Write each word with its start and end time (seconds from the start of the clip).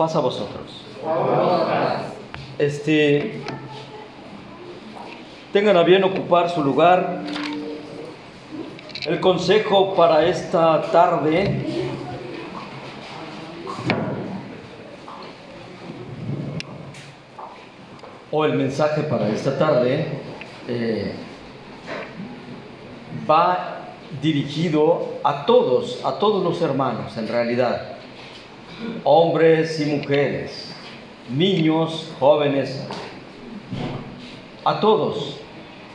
pasa 0.00 0.16
a 0.16 0.22
vosotros. 0.22 0.64
Este, 2.58 3.42
tengan 5.52 5.76
a 5.76 5.82
bien 5.82 6.02
ocupar 6.04 6.48
su 6.48 6.64
lugar. 6.64 7.20
El 9.04 9.20
consejo 9.20 9.94
para 9.94 10.24
esta 10.24 10.80
tarde 10.90 11.66
o 18.30 18.44
el 18.46 18.54
mensaje 18.54 19.02
para 19.02 19.28
esta 19.28 19.58
tarde 19.58 20.06
eh, 20.66 21.12
va 23.30 23.80
dirigido 24.22 25.08
a 25.22 25.44
todos, 25.44 26.02
a 26.06 26.12
todos 26.18 26.42
los 26.42 26.62
hermanos 26.62 27.18
en 27.18 27.28
realidad, 27.28 27.89
hombres 29.04 29.80
y 29.80 29.86
mujeres, 29.86 30.74
niños, 31.30 32.12
jóvenes, 32.18 32.86
a 34.64 34.80
todos. 34.80 35.40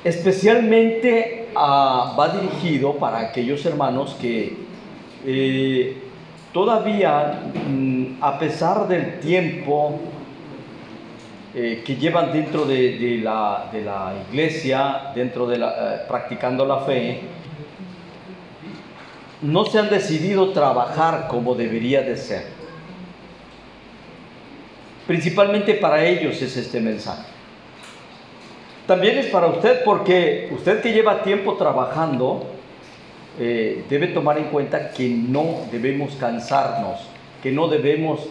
Especialmente 0.03 1.49
ah, 1.55 2.15
va 2.17 2.29
dirigido 2.29 2.95
para 2.95 3.19
aquellos 3.19 3.65
hermanos 3.65 4.15
que 4.19 4.57
eh, 5.25 5.97
todavía, 6.53 7.41
mm, 7.67 8.17
a 8.21 8.37
pesar 8.37 8.87
del 8.87 9.19
tiempo 9.19 9.99
eh, 11.53 11.83
que 11.85 11.95
llevan 11.95 12.31
dentro 12.33 12.65
de, 12.65 13.19
la, 13.23 14.13
iglesia, 14.29 15.11
dentro 15.15 15.47
de 15.47 15.57
la, 15.57 15.69
eh, 15.69 16.01
practicando 16.07 16.65
la 16.65 16.81
fe, 16.81 17.21
no 19.41 19.65
se 19.65 19.79
han 19.79 19.89
decidido 19.89 20.51
trabajar 20.51 21.27
como 21.29 21.55
debería 21.55 22.01
de 22.01 22.17
ser. 22.17 22.54
Principalmente 25.07 25.75
para 25.75 26.03
ellos 26.03 26.41
es 26.41 26.57
este 26.57 26.79
mensaje. 26.79 27.23
También 28.87 29.17
es 29.17 29.27
para 29.27 29.47
usted 29.47 29.83
porque 29.83 30.49
usted 30.51 30.81
que 30.81 30.93
lleva 30.93 31.23
tiempo 31.23 31.55
trabajando, 31.55 32.45
eh, 33.39 33.83
debe 33.89 34.07
tomar 34.07 34.37
en 34.37 34.45
cuenta 34.45 34.91
que 34.91 35.09
no 35.09 35.61
debemos 35.71 36.15
cansarnos, 36.15 36.99
que 37.41 37.51
no 37.51 37.67
debemos 37.67 38.27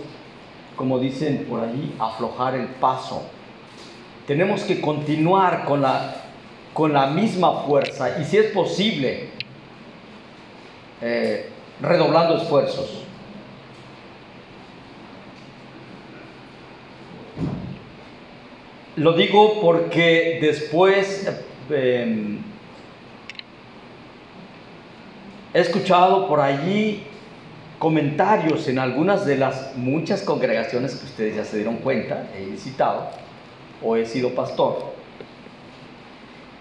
como 0.77 0.99
dicen 0.99 1.47
por 1.49 1.61
allí, 1.61 1.95
aflojar 1.99 2.55
el 2.55 2.67
paso. 2.67 3.23
Tenemos 4.27 4.63
que 4.63 4.81
continuar 4.81 5.65
con 5.65 5.83
la, 5.83 6.17
con 6.73 6.93
la 6.93 7.07
misma 7.09 7.63
fuerza 7.63 8.21
y 8.21 8.25
si 8.25 8.39
es 8.39 8.47
posible, 8.53 9.29
eh, 11.01 11.49
redoblando 11.81 12.37
esfuerzos. 12.37 13.04
Lo 18.97 19.15
digo 19.15 19.61
porque 19.61 20.39
después 20.41 21.29
em, 21.69 22.39
he 25.53 25.61
escuchado 25.61 26.29
por 26.29 26.41
allí 26.41 27.03
comentarios 27.81 28.69
en 28.69 28.79
algunas 28.79 29.27
de 29.27 29.37
las 29.37 29.77
muchas 29.77 30.23
congregaciones 30.23 30.95
que 30.95 31.07
ustedes 31.07 31.37
ya 31.37 31.45
se 31.45 31.57
dieron 31.57 31.79
cuenta, 31.79 32.29
he 32.39 32.45
visitado 32.45 33.09
o 33.83 33.97
he 33.97 34.07
sido 34.07 34.31
pastor, 34.31 34.95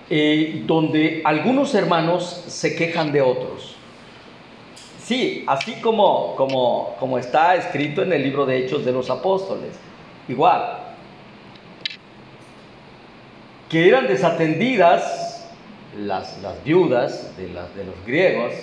eh, 0.09 0.63
donde 0.65 1.21
algunos 1.23 1.75
hermanos 1.75 2.43
se 2.47 2.75
quejan 2.75 3.11
de 3.11 3.21
otros. 3.21 3.75
Sí, 5.03 5.43
así 5.47 5.73
como, 5.81 6.35
como, 6.35 6.95
como 6.99 7.19
está 7.19 7.55
escrito 7.55 8.01
en 8.01 8.11
el 8.11 8.23
libro 8.23 8.45
de 8.45 8.57
Hechos 8.57 8.83
de 8.83 8.91
los 8.91 9.09
Apóstoles, 9.09 9.75
igual, 10.27 10.82
que 13.73 13.87
eran 13.87 14.05
desatendidas 14.05 15.49
las, 15.99 16.37
viudas 16.63 17.35
de, 17.35 17.47
los 17.47 18.05
griegos, 18.05 18.53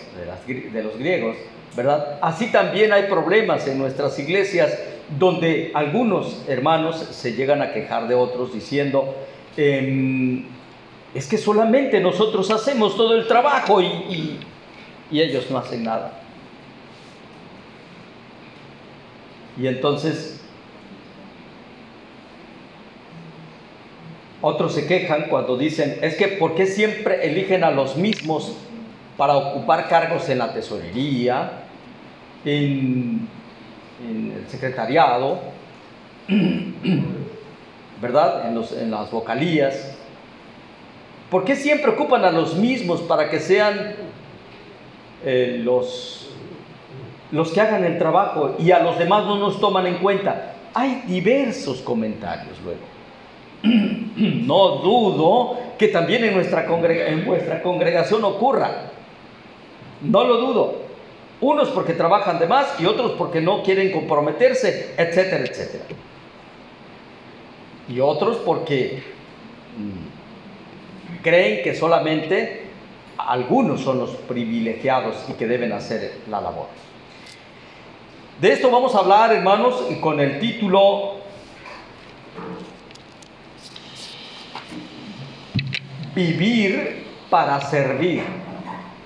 de, 0.47 0.82
los 0.84 0.97
griegos, 0.97 1.37
¿verdad? 1.76 2.21
Así 2.22 2.53
también 2.53 2.93
hay 2.93 3.09
problemas 3.09 3.66
en 3.66 3.78
nuestras 3.78 4.16
iglesias 4.20 4.72
donde 5.19 5.72
algunos 5.75 6.44
hermanos 6.47 6.97
se 7.10 7.32
llegan 7.32 7.60
a 7.60 7.72
quejar 7.72 8.06
de 8.06 8.15
otros 8.15 8.53
diciendo, 8.54 9.16
em, 9.56 10.44
es 11.12 11.26
que 11.26 11.38
solamente 11.38 11.99
nosotros 11.99 12.49
hacemos 12.53 12.97
todo 12.97 13.16
el 13.16 13.26
trabajo 13.26 13.82
y 13.82 14.38
ellos 15.10 15.50
no 15.50 15.59
hacen 15.59 15.82
nada. 15.82 16.22
Y 19.60 19.66
entonces 19.66 20.30
otros 24.43 24.75
se 24.75 24.87
quejan 24.87 25.25
cuando 25.28 25.56
dicen, 25.56 25.99
es 26.03 26.17
que 26.17 26.28
¿por 26.28 26.55
qué 26.55 26.67
siempre 26.67 27.27
eligen 27.27 27.62
a 27.65 27.71
los 27.71 27.97
mismos 27.97 28.56
para 29.17 29.37
ocupar 29.37 29.89
cargos 29.89 30.28
en 30.31 30.39
la 30.39 30.53
tesorería, 30.55 31.65
en, 32.45 33.29
el 34.03 34.49
secretariado, 34.49 35.41
¿verdad? 38.00 38.49
En, 38.49 38.91
las 38.91 39.11
vocalías. 39.11 39.95
¿Por 41.31 41.45
qué 41.45 41.55
siempre 41.55 41.91
ocupan 41.91 42.25
a 42.25 42.31
los 42.31 42.56
mismos 42.56 43.03
para 43.03 43.29
que 43.29 43.41
sean 43.41 43.95
eh, 45.23 45.61
los, 45.62 46.31
los 47.31 47.53
que 47.53 47.61
hagan 47.61 47.84
el 47.84 47.99
trabajo 47.99 48.56
y 48.59 48.71
a 48.71 48.79
los 48.79 48.99
demás 48.99 49.27
no 49.27 49.37
nos 49.37 49.61
toman 49.61 49.87
en 49.87 49.99
cuenta? 49.99 50.55
Hay 50.73 51.03
diversos 51.06 51.83
comentarios 51.83 52.59
luego. 52.65 52.90
No 54.21 54.76
dudo 54.78 55.59
que 55.78 55.88
también 55.88 56.25
en 56.25 56.34
nuestra, 56.34 56.66
en 56.66 57.25
vuestra 57.25 57.62
congregación 57.62 58.22
ocurra. 58.25 58.91
No 60.03 60.25
lo 60.25 60.37
dudo. 60.37 60.75
Unos 61.41 61.70
porque 61.70 61.94
trabajan 61.94 62.38
de 62.38 62.47
más 62.47 62.78
y 62.78 62.84
otros 62.84 63.12
porque 63.12 63.41
no 63.41 63.62
quieren 63.62 63.91
comprometerse, 63.93 64.94
etcétera, 64.99 65.44
etcétera. 65.44 65.84
Y 67.88 67.99
otros 68.00 68.37
porque 68.38 69.03
mm, 69.78 71.22
creen 71.22 71.62
que 71.62 71.75
solamente 71.75 72.66
algunos 73.16 73.81
son 73.81 73.99
los 73.99 74.10
privilegiados 74.10 75.16
y 75.28 75.32
que 75.32 75.47
deben 75.47 75.72
hacer 75.72 76.12
la 76.28 76.43
labor. 76.43 76.66
De 78.41 78.53
esto 78.53 78.70
vamos 78.70 78.94
a 78.94 78.99
hablar, 78.99 79.32
hermanos, 79.32 79.82
con 80.00 80.20
el 80.20 80.41
título 80.41 81.19
Vivir 86.20 87.06
para 87.31 87.58
servir. 87.62 88.22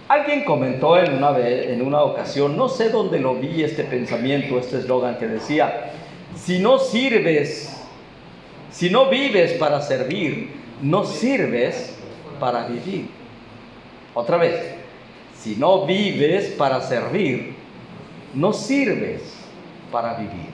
Alguien 0.08 0.44
comentó 0.44 0.98
en 0.98 1.14
una, 1.14 1.30
vez, 1.30 1.68
en 1.68 1.80
una 1.80 2.02
ocasión, 2.02 2.56
no 2.56 2.68
sé 2.68 2.88
dónde 2.90 3.20
lo 3.20 3.36
vi 3.36 3.62
este 3.62 3.84
pensamiento, 3.84 4.58
este 4.58 4.78
eslogan 4.78 5.16
que 5.16 5.28
decía, 5.28 5.92
si 6.34 6.58
no 6.58 6.80
sirves, 6.80 7.80
si 8.72 8.90
no 8.90 9.10
vives 9.10 9.52
para 9.52 9.80
servir, 9.80 10.50
no 10.82 11.04
sirves 11.04 11.96
para 12.40 12.66
vivir. 12.66 13.06
Otra 14.12 14.36
vez, 14.36 14.74
si 15.38 15.54
no 15.54 15.86
vives 15.86 16.46
para 16.58 16.80
servir, 16.80 17.54
no 18.34 18.52
sirves 18.52 19.22
para 19.92 20.14
vivir. 20.14 20.52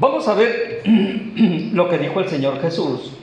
Vamos 0.00 0.26
a 0.26 0.34
ver 0.34 0.82
lo 1.72 1.88
que 1.88 1.98
dijo 1.98 2.18
el 2.18 2.28
Señor 2.28 2.60
Jesús 2.60 3.15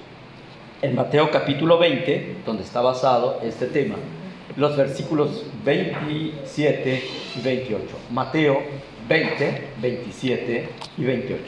en 0.84 0.96
Mateo 0.96 1.32
capítulo 1.32 1.78
20, 1.78 2.36
donde 2.46 2.64
está 2.64 2.82
basado 2.82 3.40
este 3.42 3.68
tema, 3.68 3.96
los 4.58 4.76
versículos 4.76 5.46
27 5.64 7.04
y 7.38 7.42
28. 7.42 7.86
Mateo 8.12 8.62
20, 9.08 9.68
27 9.82 10.70
y 10.98 11.04
28. 11.06 11.42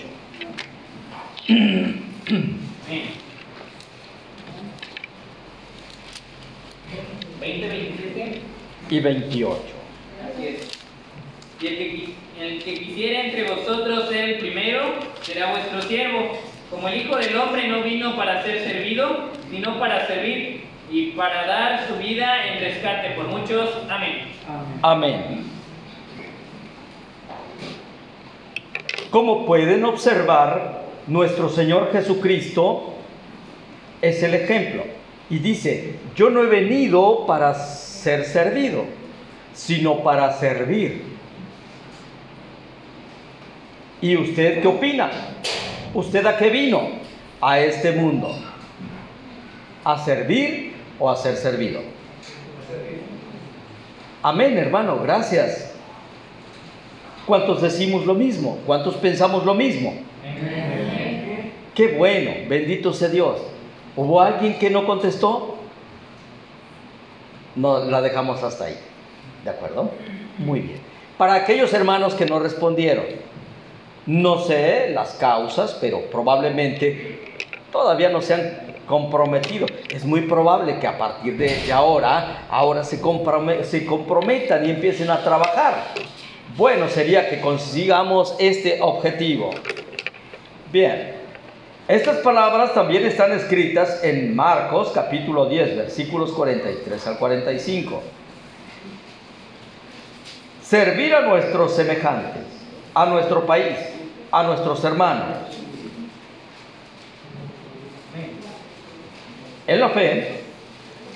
20, 7.42 7.68
27 7.68 8.42
y 8.90 9.00
28. 9.02 9.62
Así 10.24 10.48
es. 10.48 10.70
Y 11.62 11.68
el 11.68 11.78
que, 11.78 12.16
el 12.40 12.64
que 12.64 12.74
quisiera 12.74 13.26
entre 13.26 13.44
vosotros 13.54 14.08
ser 14.08 14.30
el 14.30 14.38
primero 14.40 14.94
será 15.22 15.52
vuestro 15.52 15.82
siervo 15.82 16.38
como 16.70 16.88
el 16.88 17.02
Hijo 17.02 17.16
del 17.18 17.38
Hombre 17.38 17.68
no 17.68 17.84
vino 17.84 18.16
para 18.16 18.44
ser 18.44 18.60
servido, 18.64 19.30
sino 19.50 19.80
para 19.80 20.06
servir 20.08 20.64
y 20.92 21.12
para 21.12 21.48
dar 21.48 21.88
su 21.88 21.96
vida 21.98 22.46
en 22.48 22.60
rescate 22.60 23.12
por 23.12 23.28
muchos. 23.28 23.70
Amén. 23.90 24.28
Amén. 24.82 25.44
Como 29.10 29.46
pueden 29.46 29.86
observar, 29.86 30.84
nuestro 31.08 31.50
Señor 31.50 31.92
Jesucristo 31.92 32.94
es 34.02 34.22
el 34.24 34.34
ejemplo. 34.34 34.84
Y 35.30 35.40
dice, 35.40 35.96
yo 36.16 36.30
no 36.30 36.44
he 36.44 36.48
venido 36.48 37.26
para 37.26 37.54
ser 37.56 38.26
servido, 38.26 38.86
sino 39.54 40.04
para 40.04 40.32
servir 40.34 41.16
¿Y 44.06 44.16
usted 44.18 44.62
qué 44.62 44.68
opina? 44.68 45.10
¿Usted 45.92 46.24
a 46.28 46.38
qué 46.38 46.52
vino? 46.52 46.90
A 47.42 47.60
este 47.60 47.92
mundo. 47.92 48.36
¿A 49.86 50.00
servir 50.00 50.74
o 51.00 51.10
a 51.10 51.16
ser 51.16 51.38
servido? 51.38 51.80
Amén, 54.24 54.58
hermano, 54.58 55.00
gracias. 55.02 55.76
¿Cuántos 57.28 57.62
decimos 57.62 58.06
lo 58.06 58.16
mismo? 58.16 58.58
¿Cuántos 58.66 58.96
pensamos 58.96 59.46
lo 59.46 59.54
mismo? 59.54 59.94
Qué 61.76 61.90
bueno, 61.90 62.32
bendito 62.50 62.94
sea 62.94 63.10
Dios. 63.10 63.40
¿Hubo 63.96 64.20
alguien 64.20 64.58
que 64.58 64.72
no 64.72 64.88
contestó? 64.88 65.56
No, 67.56 67.86
la 67.86 68.02
dejamos 68.02 68.42
hasta 68.42 68.66
ahí. 68.66 68.78
¿De 69.44 69.52
acuerdo? 69.52 69.92
Muy 70.40 70.62
bien. 70.62 70.80
Para 71.18 71.36
aquellos 71.36 71.72
hermanos 71.74 72.16
que 72.16 72.26
no 72.26 72.40
respondieron, 72.40 73.06
no 74.08 74.40
sé 74.40 74.90
las 74.90 75.14
causas, 75.14 75.78
pero 75.80 76.02
probablemente 76.10 77.36
todavía 77.72 78.10
no 78.10 78.22
se 78.22 78.34
han 78.34 78.65
comprometido. 78.86 79.66
Es 79.90 80.06
muy 80.06 80.22
probable 80.22 80.80
que 80.80 80.88
a 80.88 80.98
partir 80.98 81.38
de 81.38 81.72
ahora, 81.72 82.46
ahora 82.50 82.84
se, 82.84 83.00
se 83.64 83.86
comprometan 83.86 84.66
y 84.66 84.72
empiecen 84.72 85.10
a 85.10 85.24
trabajar. 85.24 85.76
Bueno 86.58 86.88
sería 86.88 87.30
que 87.30 87.42
consigamos 87.42 88.36
este 88.40 88.82
objetivo. 88.82 89.50
Bien, 90.72 91.16
estas 91.88 92.18
palabras 92.18 92.74
también 92.74 93.06
están 93.06 93.32
escritas 93.32 94.04
en 94.04 94.36
Marcos 94.36 94.92
capítulo 94.94 95.48
10, 95.48 95.78
versículos 95.78 96.32
43 96.32 97.08
al 97.08 97.18
45. 97.20 98.02
Servir 100.64 101.14
a 101.14 101.22
nuestros 101.22 101.76
semejantes, 101.76 102.42
a 102.96 103.06
nuestro 103.06 103.46
país, 103.46 103.78
a 104.32 104.44
nuestros 104.44 104.84
hermanos. 104.84 105.65
En 109.68 109.80
la 109.80 109.90
fe 109.90 110.42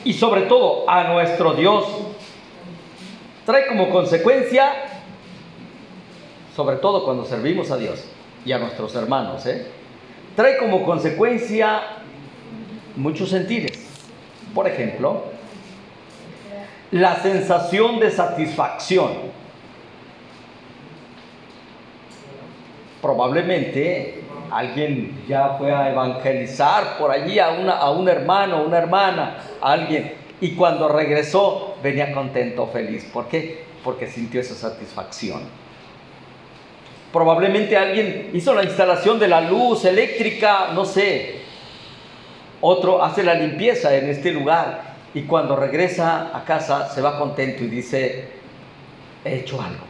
y 0.03 0.13
sobre 0.13 0.43
todo 0.43 0.89
a 0.89 1.03
nuestro 1.05 1.53
Dios 1.53 1.85
trae 3.45 3.67
como 3.67 3.89
consecuencia, 3.89 4.71
sobre 6.55 6.77
todo 6.77 7.03
cuando 7.03 7.25
servimos 7.25 7.71
a 7.71 7.77
Dios 7.77 8.05
y 8.45 8.51
a 8.51 8.59
nuestros 8.59 8.95
hermanos, 8.95 9.45
¿eh? 9.45 9.67
trae 10.35 10.57
como 10.57 10.83
consecuencia 10.83 11.81
muchos 12.95 13.29
sentidos. 13.29 13.77
Por 14.53 14.67
ejemplo, 14.67 15.23
la 16.91 17.17
sensación 17.17 17.99
de 17.99 18.11
satisfacción. 18.11 19.11
Probablemente 23.01 24.18
alguien 24.51 25.23
ya 25.27 25.55
fue 25.57 25.71
a 25.73 25.91
evangelizar 25.91 26.97
por 26.97 27.11
allí 27.11 27.39
a, 27.39 27.49
una, 27.49 27.73
a 27.73 27.91
un 27.91 28.07
hermano, 28.07 28.63
una 28.63 28.77
hermana, 28.77 29.37
alguien, 29.61 30.13
y 30.41 30.51
cuando 30.51 30.87
regresó 30.87 31.75
venía 31.83 32.11
contento, 32.13 32.67
feliz. 32.67 33.05
¿Por 33.05 33.27
qué? 33.27 33.63
Porque 33.83 34.07
sintió 34.07 34.41
esa 34.41 34.55
satisfacción. 34.55 35.41
Probablemente 37.11 37.75
alguien 37.75 38.29
hizo 38.33 38.53
la 38.53 38.63
instalación 38.63 39.19
de 39.19 39.27
la 39.27 39.41
luz 39.41 39.85
eléctrica, 39.85 40.69
no 40.73 40.85
sé. 40.85 41.39
Otro 42.61 43.03
hace 43.03 43.23
la 43.23 43.33
limpieza 43.33 43.95
en 43.95 44.09
este 44.09 44.31
lugar 44.31 44.89
y 45.13 45.23
cuando 45.23 45.55
regresa 45.55 46.37
a 46.37 46.43
casa 46.45 46.89
se 46.89 47.01
va 47.01 47.17
contento 47.17 47.63
y 47.63 47.67
dice, 47.67 48.27
he 49.25 49.35
hecho 49.35 49.61
algo. 49.61 49.85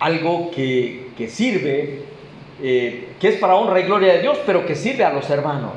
Algo 0.00 0.50
que, 0.50 1.28
sirve, 1.30 2.02
eh, 2.62 3.14
que 3.20 3.28
es 3.28 3.36
para 3.36 3.56
honra 3.56 3.80
y 3.80 3.84
gloria 3.84 4.14
de 4.14 4.22
Dios, 4.22 4.38
pero 4.46 4.64
que 4.64 4.74
sirve 4.76 5.04
a 5.04 5.12
los 5.12 5.28
hermanos. 5.28 5.72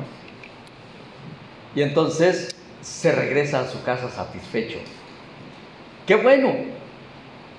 Y 1.74 1.82
entonces 1.82 2.56
se 2.80 3.12
regresa 3.12 3.60
a 3.60 3.66
su 3.66 3.82
casa 3.82 4.08
satisfecho. 4.08 4.78
Qué 6.06 6.14
bueno, 6.14 6.54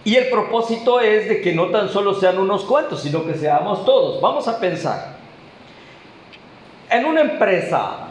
y 0.07 0.15
el 0.15 0.29
propósito 0.29 1.01
es 1.01 1.27
de 1.27 1.41
que 1.41 1.53
no 1.53 1.68
tan 1.68 1.89
solo 1.89 2.13
sean 2.13 2.38
unos 2.38 2.63
cuantos, 2.63 3.01
sino 3.01 3.25
que 3.25 3.33
seamos 3.33 3.83
todos. 3.83 4.21
Vamos 4.21 4.47
a 4.47 4.57
pensar. 4.57 5.18
En 6.89 7.03
una 7.03 7.19
empresa, 7.19 8.07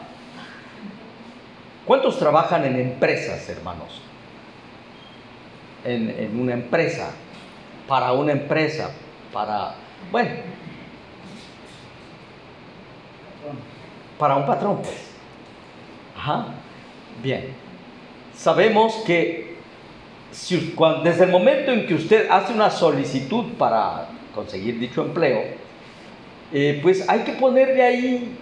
¿cuántos 1.87 2.19
trabajan 2.19 2.65
en 2.65 2.79
empresas, 2.79 3.49
hermanos? 3.49 3.99
En, 5.83 6.39
una 6.39 6.53
empresa, 6.53 7.09
para 7.87 8.11
una 8.11 8.33
empresa, 8.33 8.91
para, 9.33 9.73
bueno, 10.11 10.29
para 14.17 14.35
un 14.35 14.45
patrón, 14.45 14.77
pues. 14.77 15.07
Ajá, 16.17 16.47
bien. 17.21 17.53
Sabemos 18.35 18.95
que 19.05 19.55
desde 21.03 21.23
el 21.23 21.31
momento 21.31 21.71
en 21.71 21.87
que 21.87 21.95
usted 21.95 22.27
hace 22.29 22.53
una 22.53 22.69
solicitud 22.69 23.53
para 23.57 24.09
conseguir 24.35 24.79
dicho 24.79 25.01
empleo, 25.01 25.43
eh, 26.53 26.79
pues 26.81 27.07
hay 27.09 27.21
que 27.21 27.33
ponerle 27.33 27.83
ahí 27.83 28.37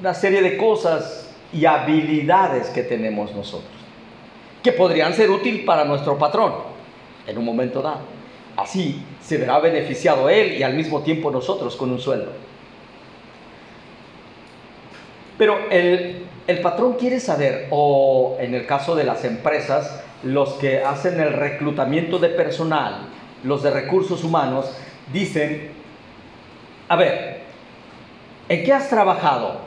una 0.00 0.14
serie 0.14 0.42
de 0.42 0.56
cosas 0.56 1.34
y 1.52 1.64
habilidades 1.64 2.68
que 2.68 2.82
tenemos 2.82 3.34
nosotros, 3.34 3.72
que 4.62 4.72
podrían 4.72 5.12
ser 5.14 5.30
útiles 5.30 5.64
para 5.64 5.84
nuestro 5.84 6.18
patrón 6.18 6.52
en 7.26 7.38
un 7.38 7.44
momento 7.44 7.82
dado. 7.82 8.00
Así 8.56 9.02
se 9.20 9.36
verá 9.36 9.58
beneficiado 9.58 10.28
él 10.28 10.56
y 10.58 10.62
al 10.62 10.74
mismo 10.74 11.02
tiempo 11.02 11.30
nosotros 11.30 11.76
con 11.76 11.90
un 11.90 12.00
sueldo. 12.00 12.32
Pero 15.38 15.58
el, 15.70 16.26
el 16.46 16.60
patrón 16.60 16.94
quiere 16.94 17.20
saber, 17.20 17.68
o 17.70 18.36
en 18.40 18.54
el 18.54 18.66
caso 18.66 18.94
de 18.94 19.04
las 19.04 19.24
empresas, 19.24 20.02
los 20.22 20.54
que 20.54 20.82
hacen 20.82 21.20
el 21.20 21.32
reclutamiento 21.32 22.18
de 22.18 22.30
personal, 22.30 23.08
los 23.44 23.62
de 23.62 23.70
recursos 23.70 24.24
humanos, 24.24 24.66
dicen, 25.12 25.70
a 26.88 26.96
ver, 26.96 27.40
¿en 28.48 28.64
qué 28.64 28.72
has 28.72 28.88
trabajado? 28.88 29.66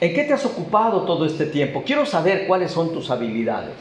¿En 0.00 0.12
qué 0.14 0.24
te 0.24 0.32
has 0.32 0.44
ocupado 0.44 1.02
todo 1.02 1.24
este 1.24 1.46
tiempo? 1.46 1.84
Quiero 1.86 2.04
saber 2.04 2.48
cuáles 2.48 2.72
son 2.72 2.92
tus 2.92 3.08
habilidades. 3.10 3.76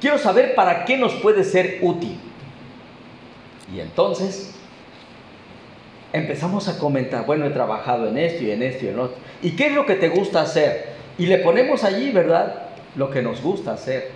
Quiero 0.00 0.16
saber 0.16 0.54
para 0.54 0.86
qué 0.86 0.96
nos 0.96 1.12
puede 1.14 1.44
ser 1.44 1.78
útil. 1.82 2.18
Y 3.74 3.80
entonces 3.80 4.55
empezamos 6.16 6.68
a 6.68 6.78
comentar, 6.78 7.26
bueno, 7.26 7.46
he 7.46 7.50
trabajado 7.50 8.08
en 8.08 8.18
esto 8.18 8.44
y 8.44 8.50
en 8.50 8.62
esto 8.62 8.86
y 8.86 8.88
en 8.88 8.98
otro. 8.98 9.16
¿Y 9.42 9.50
qué 9.50 9.66
es 9.66 9.72
lo 9.72 9.86
que 9.86 9.94
te 9.94 10.08
gusta 10.08 10.40
hacer? 10.40 10.96
Y 11.18 11.26
le 11.26 11.38
ponemos 11.38 11.84
allí, 11.84 12.10
¿verdad? 12.10 12.68
Lo 12.96 13.10
que 13.10 13.22
nos 13.22 13.42
gusta 13.42 13.72
hacer. 13.72 14.10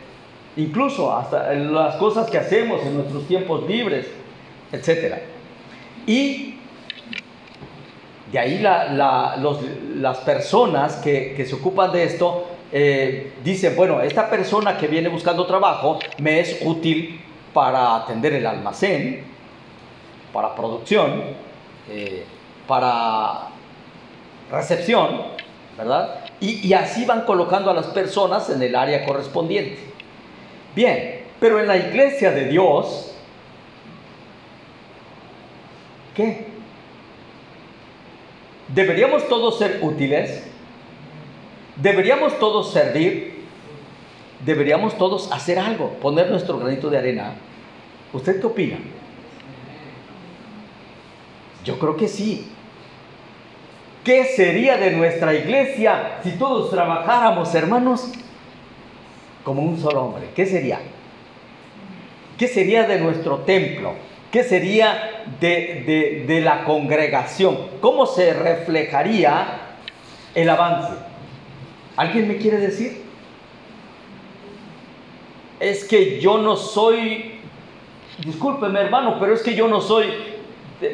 Incluso 0.57 1.15
hasta 1.15 1.53
las 1.53 1.97
cosas 1.97 2.31
que 2.31 2.39
hacemos 2.39 2.85
en 2.85 2.95
nuestros 2.95 3.27
tiempos 3.27 3.69
libres, 3.69 4.07
etc. 4.73 5.17
Y 6.07 6.55
de 8.33 8.39
ahí 8.39 8.59
las 8.59 10.19
personas 10.19 10.97
que, 10.97 11.45
se 11.47 11.55
ocupan 11.55 11.93
de 11.93 12.05
esto 12.05 12.47
eh, 12.73 13.33
dicen, 13.45 13.75
bueno, 13.77 14.01
esta 14.01 14.31
persona 14.31 14.77
que 14.77 14.87
viene 14.87 15.09
buscando 15.09 15.47
trabajo 15.47 15.99
me 16.19 16.41
es 16.41 16.61
útil 16.65 17.21
para 17.53 17.97
atender 17.97 18.35
el 18.35 18.47
almacén, 18.47 19.25
para 20.33 20.55
producción, 20.55 21.50
eh, 21.89 22.25
para 22.67 23.49
recepción, 24.51 25.23
¿verdad? 25.77 26.21
Y, 26.41 26.73
así 26.73 27.05
van 27.05 27.23
colocando 27.23 27.71
a 27.71 27.75
las 27.75 27.87
personas 27.89 28.49
en 28.49 28.63
el 28.63 28.75
área 28.75 29.05
correspondiente. 29.05 29.79
Bien, 30.75 31.25
pero 31.39 31.61
en 31.61 31.67
la 31.67 31.77
iglesia 31.77 32.31
de 32.31 32.47
Dios, 32.47 33.15
¿qué? 36.15 36.47
¿Deberíamos 38.69 39.29
todos 39.29 39.59
ser 39.59 39.81
útiles? 39.83 40.47
¿Deberíamos 41.77 42.39
todos 42.39 42.73
servir? 42.73 43.45
¿Deberíamos 44.45 44.97
todos 44.97 45.31
hacer 45.33 45.59
algo? 45.59 45.91
Poner 46.01 46.31
nuestro 46.31 46.59
granito 46.59 46.89
de 46.89 46.99
arena. 46.99 47.35
¿Usted 48.13 48.41
qué 48.41 48.47
opina? 48.47 48.79
Yo 51.65 51.79
creo 51.79 51.97
que 51.97 52.09
sí. 52.09 52.47
¿Qué 54.05 54.25
sería 54.25 54.77
de 54.77 54.93
nuestra 54.93 55.35
iglesia 55.35 56.19
si 56.23 56.33
todos 56.33 56.71
trabajáramos, 56.71 57.55
hermanos, 57.55 58.13
como 59.45 59.63
un 59.63 59.79
solo 59.79 60.05
hombre? 60.05 60.29
¿Qué 60.35 60.47
sería? 60.47 60.81
¿Qué 62.39 62.49
sería 62.49 62.85
de 62.85 62.99
nuestro 62.99 63.39
templo? 63.41 63.95
¿Qué 64.33 64.43
sería 64.43 65.25
de, 65.39 66.25
de 66.27 66.41
la 66.41 66.65
congregación? 66.65 67.59
¿Cómo 67.81 68.07
se 68.07 68.33
reflejaría 68.33 69.77
el 70.35 70.49
avance? 70.49 70.95
¿Alguien 71.97 72.29
me 72.29 72.37
quiere 72.37 72.57
decir? 72.57 73.03
Es 75.59 75.85
que 75.85 76.21
yo 76.21 76.39
no 76.39 76.57
soy 76.57 77.41
discúlpeme 78.25 78.81
hermano, 78.81 79.17
pero 79.19 79.35
es 79.35 79.43
que 79.43 79.55
yo 79.55 79.69
no 79.69 79.81
soy 79.81 80.07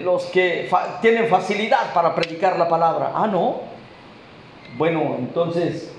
los 0.00 0.24
que 0.26 0.68
tienen 1.00 1.28
facilidad 1.28 1.92
para 1.92 2.14
predicar 2.14 2.58
la 2.58 2.68
palabra. 2.68 3.12
Ah, 3.14 3.26
no. 3.26 3.60
Bueno, 4.76 5.16
entonces, 5.18 5.90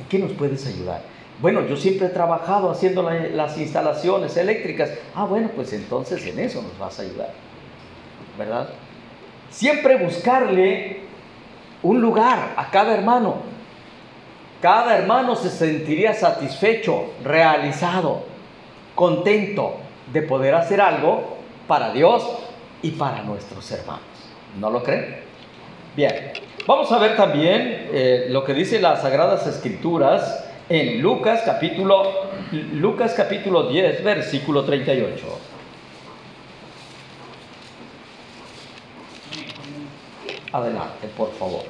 ¿en 0.00 0.06
qué 0.08 0.18
nos 0.18 0.32
puedes 0.32 0.66
ayudar? 0.66 1.02
Bueno, 1.40 1.66
yo 1.66 1.76
siempre 1.76 2.06
he 2.06 2.10
trabajado 2.10 2.70
haciendo 2.70 3.02
las 3.02 3.58
instalaciones 3.58 4.36
eléctricas. 4.36 4.90
Ah, 5.14 5.24
bueno, 5.24 5.50
pues 5.54 5.72
entonces 5.72 6.24
en 6.26 6.38
eso 6.38 6.62
nos 6.62 6.78
vas 6.78 6.98
a 6.98 7.02
ayudar. 7.02 7.30
¿Verdad? 8.38 8.68
Siempre 9.50 9.96
buscarle 9.96 11.00
un 11.82 12.00
lugar 12.00 12.54
a 12.56 12.70
cada 12.70 12.94
hermano. 12.94 13.36
Cada 14.62 14.96
hermano 14.96 15.36
se 15.36 15.50
sentiría 15.50 16.14
satisfecho, 16.14 17.12
realizado, 17.22 18.22
contento 18.94 19.74
de 20.12 20.22
poder 20.22 20.54
hacer 20.54 20.80
algo 20.80 21.36
para 21.68 21.92
Dios 21.92 22.45
y 22.82 22.90
para 22.92 23.22
nuestros 23.22 23.70
hermanos. 23.72 24.02
¿No 24.58 24.70
lo 24.70 24.82
creen? 24.82 25.20
Bien, 25.96 26.32
vamos 26.66 26.90
a 26.92 26.98
ver 26.98 27.16
también 27.16 27.88
eh, 27.92 28.26
lo 28.30 28.44
que 28.44 28.54
dice 28.54 28.80
las 28.80 29.02
Sagradas 29.02 29.46
Escrituras 29.46 30.44
en 30.68 31.00
Lucas 31.00 31.42
capítulo, 31.44 32.02
Lucas 32.50 33.14
capítulo 33.16 33.68
10, 33.68 34.02
versículo 34.02 34.64
38. 34.64 35.26
Adelante, 40.52 41.08
por 41.16 41.32
favor. 41.34 41.62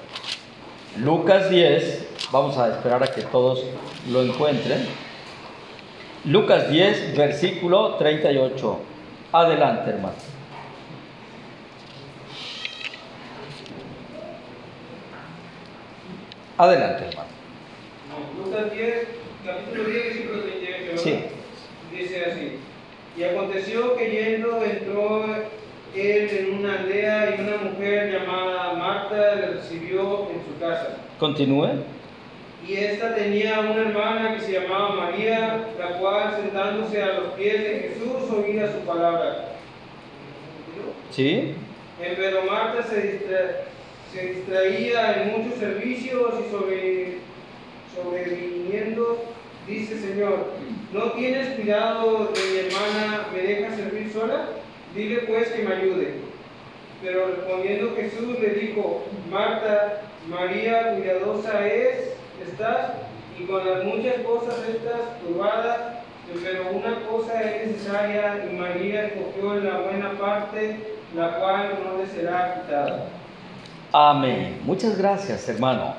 Lucas 0.99 1.51
10, 1.51 2.31
vamos 2.33 2.57
a 2.57 2.69
esperar 2.69 3.03
a 3.03 3.09
que 3.09 3.23
todos 3.23 3.65
lo 4.11 4.23
encuentren. 4.23 4.87
Lucas 6.25 6.71
10, 6.71 7.17
versículo 7.17 7.97
38. 7.97 8.79
Adelante, 9.33 9.91
hermano. 9.91 10.36
Adelante, 16.59 17.05
hermano. 17.05 17.29
Lucas 18.39 18.73
10, 18.73 19.07
capítulo 19.45 19.85
10, 19.85 20.05
versículo 20.05 20.43
38. 20.43 20.99
Sí. 20.99 21.19
Dice 21.95 22.25
así. 22.25 22.59
Y 23.17 23.25
aconteció 23.25 23.97
que 23.97 24.11
yendo 24.11 24.63
entró 24.65 25.25
él 25.95 26.29
en 26.31 26.59
una 26.59 26.81
aldea 26.81 27.37
y 27.37 27.41
una 27.41 27.71
mujer 27.71 28.13
llamada 28.13 28.75
Marta 28.75 29.35
le 29.35 29.47
recibió 29.49 30.29
en 30.31 30.45
su 30.45 30.59
casa. 30.59 30.97
Continúe. 31.19 31.71
Y 32.67 32.75
esta 32.75 33.15
tenía 33.15 33.61
una 33.61 33.83
hermana 33.83 34.35
que 34.35 34.41
se 34.41 34.53
llamaba 34.53 34.95
María, 34.95 35.67
la 35.79 35.99
cual 35.99 36.37
sentándose 36.41 37.03
a 37.03 37.21
los 37.21 37.33
pies 37.35 37.61
de 37.63 37.89
Jesús 37.89 38.31
oía 38.31 38.73
su 38.73 38.81
palabra. 38.81 39.51
¿Sí? 41.11 41.55
Pero 41.99 42.43
Marta 42.45 42.83
se, 42.83 43.21
se 44.17 44.27
distraía 44.29 45.23
en 45.23 45.33
muchos 45.33 45.59
servicios 45.59 46.35
y 46.41 46.51
sobre, 46.51 47.19
sobreviniendo 47.95 49.23
dice 49.67 49.99
Señor, 49.99 50.53
¿no 50.91 51.13
tienes 51.13 51.51
cuidado 51.51 52.33
de 52.33 52.41
mi 52.41 52.59
hermana, 52.67 53.27
me 53.35 53.43
deja 53.43 53.77
servir 53.77 54.11
sola? 54.11 54.49
Dile 54.95 55.19
pues 55.29 55.49
que 55.51 55.63
me 55.65 55.75
ayude. 55.75 56.15
Pero 57.03 57.27
respondiendo 57.27 57.95
Jesús 57.95 58.41
le 58.41 58.49
dijo, 58.55 59.05
Marta, 59.31 60.01
María 60.29 60.95
cuidadosa 60.95 61.67
es, 61.67 62.15
estás, 62.49 62.93
y 63.39 63.45
con 63.45 63.69
las 63.69 63.85
muchas 63.85 64.15
cosas 64.21 64.67
estás 64.67 65.21
turbada, 65.21 66.05
pero 66.43 66.71
una 66.71 67.07
cosa 67.07 67.43
es 67.43 67.67
necesaria, 67.67 68.47
y 68.51 68.57
María 68.57 69.09
escogió 69.09 69.57
la 69.57 69.81
buena 69.81 70.13
parte, 70.13 70.79
la 71.15 71.39
cual 71.39 71.79
no 71.85 71.99
le 71.99 72.07
será 72.07 72.63
quitada. 72.63 73.09
Amén. 73.93 74.61
Muchas 74.65 74.99
gracias, 74.99 75.49
hermano. 75.49 75.95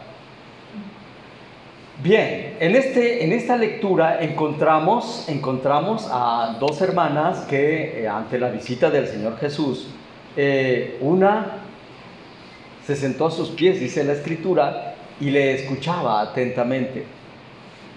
Bien, 2.03 2.58
en, 2.60 2.75
este, 2.75 3.24
en 3.24 3.32
esta 3.32 3.58
lectura 3.58 4.22
encontramos, 4.22 5.27
encontramos 5.27 6.08
a 6.12 6.56
dos 6.60 6.79
hermanas 6.82 7.39
que 7.46 8.03
eh, 8.03 8.08
ante 8.08 8.38
la 8.38 8.50
visita 8.50 8.91
del 8.91 9.08
Señor 9.08 9.39
Jesús, 9.39 9.88
eh, 10.36 11.00
una 11.01 11.63
se 12.86 12.96
sentó 12.96 13.25
a 13.25 13.32
sus 13.32 13.50
pies, 13.50 13.79
dice 13.79 14.03
la 14.03 14.13
escritura, 14.13 14.94
y 15.20 15.32
le 15.32 15.56
escuchaba 15.56 16.22
atentamente. 16.22 17.03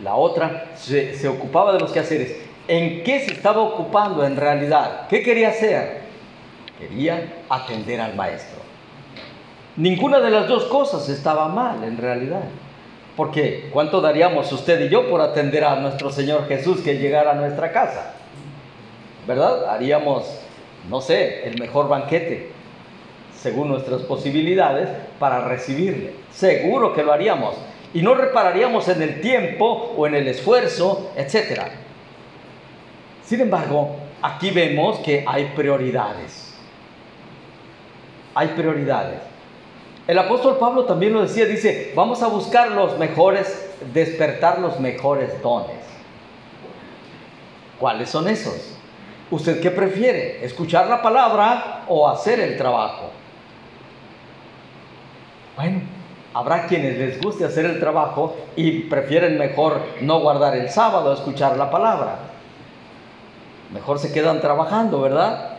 La 0.03 0.15
otra 0.15 0.69
se, 0.77 1.15
se 1.15 1.29
ocupaba 1.29 1.75
de 1.75 1.81
los 1.81 1.93
quehaceres. 1.93 2.37
¿En 2.67 3.03
qué 3.05 3.21
se 3.21 3.33
estaba 3.33 3.61
ocupando 3.61 4.25
en 4.25 4.37
realidad? 4.37 5.09
¿Qué 5.09 5.23
quería 5.23 5.51
hacer? 5.51 6.01
Quería 6.79 7.43
atender 7.51 8.01
al 8.01 8.15
maestro. 8.15 8.70
Ninguna 9.77 10.21
de 10.21 10.31
las 10.31 10.49
dos 10.49 10.65
cosas 10.65 11.09
estaba 11.09 11.49
mal 11.49 11.85
en 11.85 11.97
realidad. 11.97 12.43
Porque 13.17 13.69
¿cuánto 13.73 14.01
daríamos 14.01 14.51
usted 14.53 14.81
y 14.81 14.89
yo 14.89 15.09
por 15.11 15.21
atender 15.21 15.65
a 15.65 15.77
nuestro 15.77 16.11
Señor 16.11 16.49
Jesús 16.49 16.81
que 16.81 16.99
llegara 16.99 17.33
a 17.33 17.35
nuestra 17.35 17.73
casa? 17.73 18.15
¿Verdad? 19.27 19.69
Haríamos, 19.69 20.25
no 20.89 21.01
sé, 21.01 21.47
el 21.47 21.59
mejor 21.59 21.89
banquete, 21.89 22.51
según 23.37 23.69
nuestras 23.69 24.03
posibilidades, 24.03 24.89
para 25.19 25.47
recibirle. 25.47 26.15
Seguro 26.33 26.95
que 26.95 27.03
lo 27.03 27.13
haríamos. 27.13 27.57
Y 27.93 28.03
no 28.03 28.15
repararíamos 28.15 28.89
en 28.89 29.03
el 29.03 29.21
tiempo 29.21 29.95
o 29.97 30.07
en 30.07 30.15
el 30.15 30.29
esfuerzo, 30.29 31.11
etc. 31.17 31.63
Sin 33.25 33.41
embargo, 33.41 33.97
aquí 34.23 34.51
vemos 34.51 34.99
que 35.01 35.25
hay 35.27 35.53
prioridades. 35.55 36.55
Hay 38.35 38.49
prioridades. 38.49 39.30
El 40.07 40.19
apóstol 40.19 40.57
Pablo 40.59 40.85
también 40.85 41.13
lo 41.13 41.23
decía, 41.23 41.47
dice, 41.47 41.93
vamos 41.95 42.23
a 42.23 42.29
buscar 42.29 42.73
los 42.73 42.99
mejores, 42.99 43.71
despertar 43.93 44.59
los 44.59 44.81
mejores 44.81 45.41
dones. 45.43 45.77
¿Cuáles 47.79 48.11
son 48.11 48.29
esos? 48.29 48.77
¿Usted 49.31 49.61
qué 49.61 49.71
prefiere? 49.71 50.45
¿Escuchar 50.45 50.89
la 50.89 51.01
palabra 51.01 51.85
o 51.89 52.09
hacer 52.09 52.41
el 52.41 52.57
trabajo? 52.57 53.11
Bueno, 55.57 55.83
habrá 56.35 56.67
quienes 56.67 56.99
les 56.99 57.21
guste 57.21 57.45
hacer 57.45 57.65
el 57.65 57.79
trabajo 57.79 58.37
y 58.57 58.81
prefieren 58.85 59.39
mejor 59.39 59.81
no 60.01 60.21
guardar 60.21 60.57
el 60.57 60.69
sábado, 60.69 61.13
escuchar 61.13 61.57
la 61.57 61.71
palabra. 61.71 62.19
Mejor 63.73 63.99
se 63.99 64.13
quedan 64.13 64.41
trabajando, 64.41 65.01
¿verdad? 65.01 65.50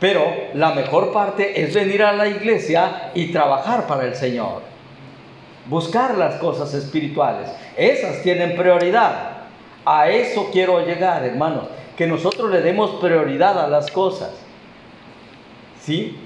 Pero 0.00 0.24
la 0.54 0.74
mejor 0.74 1.12
parte 1.12 1.62
es 1.62 1.74
venir 1.74 2.02
a 2.02 2.12
la 2.12 2.26
iglesia 2.26 3.10
y 3.14 3.32
trabajar 3.32 3.86
para 3.86 4.04
el 4.04 4.14
Señor. 4.14 4.62
Buscar 5.66 6.18
las 6.18 6.36
cosas 6.36 6.74
espirituales. 6.74 7.50
Esas 7.76 8.22
tienen 8.22 8.56
prioridad. 8.56 9.30
A 9.84 10.08
eso 10.08 10.50
quiero 10.52 10.84
llegar, 10.84 11.24
hermanos. 11.24 11.64
Que 11.96 12.06
nosotros 12.06 12.50
le 12.50 12.60
demos 12.60 12.90
prioridad 13.00 13.58
a 13.58 13.68
las 13.68 13.90
cosas. 13.90 14.32
¿Sí? 15.80 16.18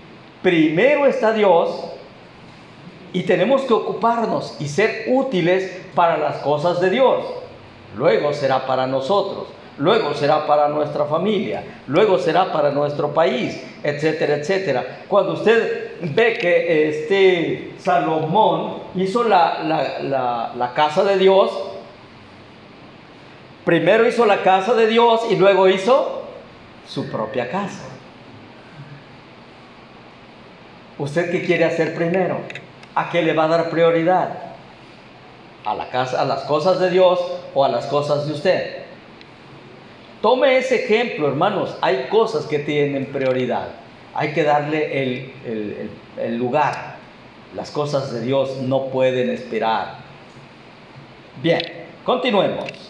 Primero 0.42 1.06
está 1.06 1.32
Dios 1.32 1.84
y 3.12 3.22
tenemos 3.22 3.62
que 3.62 3.74
ocuparnos 3.74 4.56
y 4.60 4.68
ser 4.68 5.06
útiles 5.08 5.82
para 5.94 6.16
las 6.16 6.36
cosas 6.38 6.80
de 6.80 6.90
Dios. 6.90 7.24
Luego 7.96 8.32
será 8.32 8.66
para 8.66 8.86
nosotros 8.86 9.57
luego 9.78 10.14
será 10.14 10.46
para 10.46 10.68
nuestra 10.68 11.04
familia, 11.04 11.62
luego 11.86 12.18
será 12.18 12.52
para 12.52 12.70
nuestro 12.70 13.12
país, 13.14 13.62
etcétera, 13.82 14.36
etcétera. 14.36 15.04
Cuando 15.08 15.32
usted 15.32 15.92
ve 16.02 16.38
que 16.38 16.88
este 16.88 17.74
Salomón 17.78 18.82
hizo 18.94 19.24
la, 19.24 20.52
la 20.54 20.72
casa 20.74 21.04
de 21.04 21.18
Dios, 21.18 21.50
primero 23.64 24.06
hizo 24.06 24.26
la 24.26 24.42
casa 24.42 24.74
de 24.74 24.86
Dios 24.86 25.22
y 25.30 25.36
luego 25.36 25.68
hizo 25.68 26.22
su 26.86 27.10
propia 27.10 27.50
casa. 27.50 27.84
¿Usted 30.98 31.30
qué 31.30 31.44
quiere 31.44 31.64
hacer 31.64 31.94
primero? 31.94 32.38
¿A 32.94 33.10
qué 33.10 33.22
le 33.22 33.32
va 33.32 33.44
a 33.44 33.48
dar 33.48 33.70
prioridad? 33.70 34.30
¿A, 35.64 35.74
la 35.74 35.88
casa, 35.90 36.20
a 36.20 36.24
las 36.24 36.42
cosas 36.42 36.80
de 36.80 36.90
Dios 36.90 37.20
o 37.54 37.64
a 37.64 37.68
las 37.68 37.86
cosas 37.86 38.26
de 38.26 38.32
usted? 38.32 38.77
Tome 40.20 40.56
ese 40.56 40.84
ejemplo, 40.84 41.28
hermanos. 41.28 41.76
Hay 41.80 42.08
cosas 42.10 42.46
que 42.46 42.58
tienen 42.58 43.06
prioridad. 43.06 43.68
Hay 44.14 44.32
que 44.32 44.42
darle 44.42 45.30
el, 46.16 46.36
lugar. 46.36 46.96
Las 47.54 47.70
cosas 47.70 48.12
de 48.12 48.20
Dios 48.20 48.56
no 48.62 48.86
pueden 48.86 49.30
esperar. 49.30 49.98
Bien, 51.40 51.60
continuemos. 52.04 52.88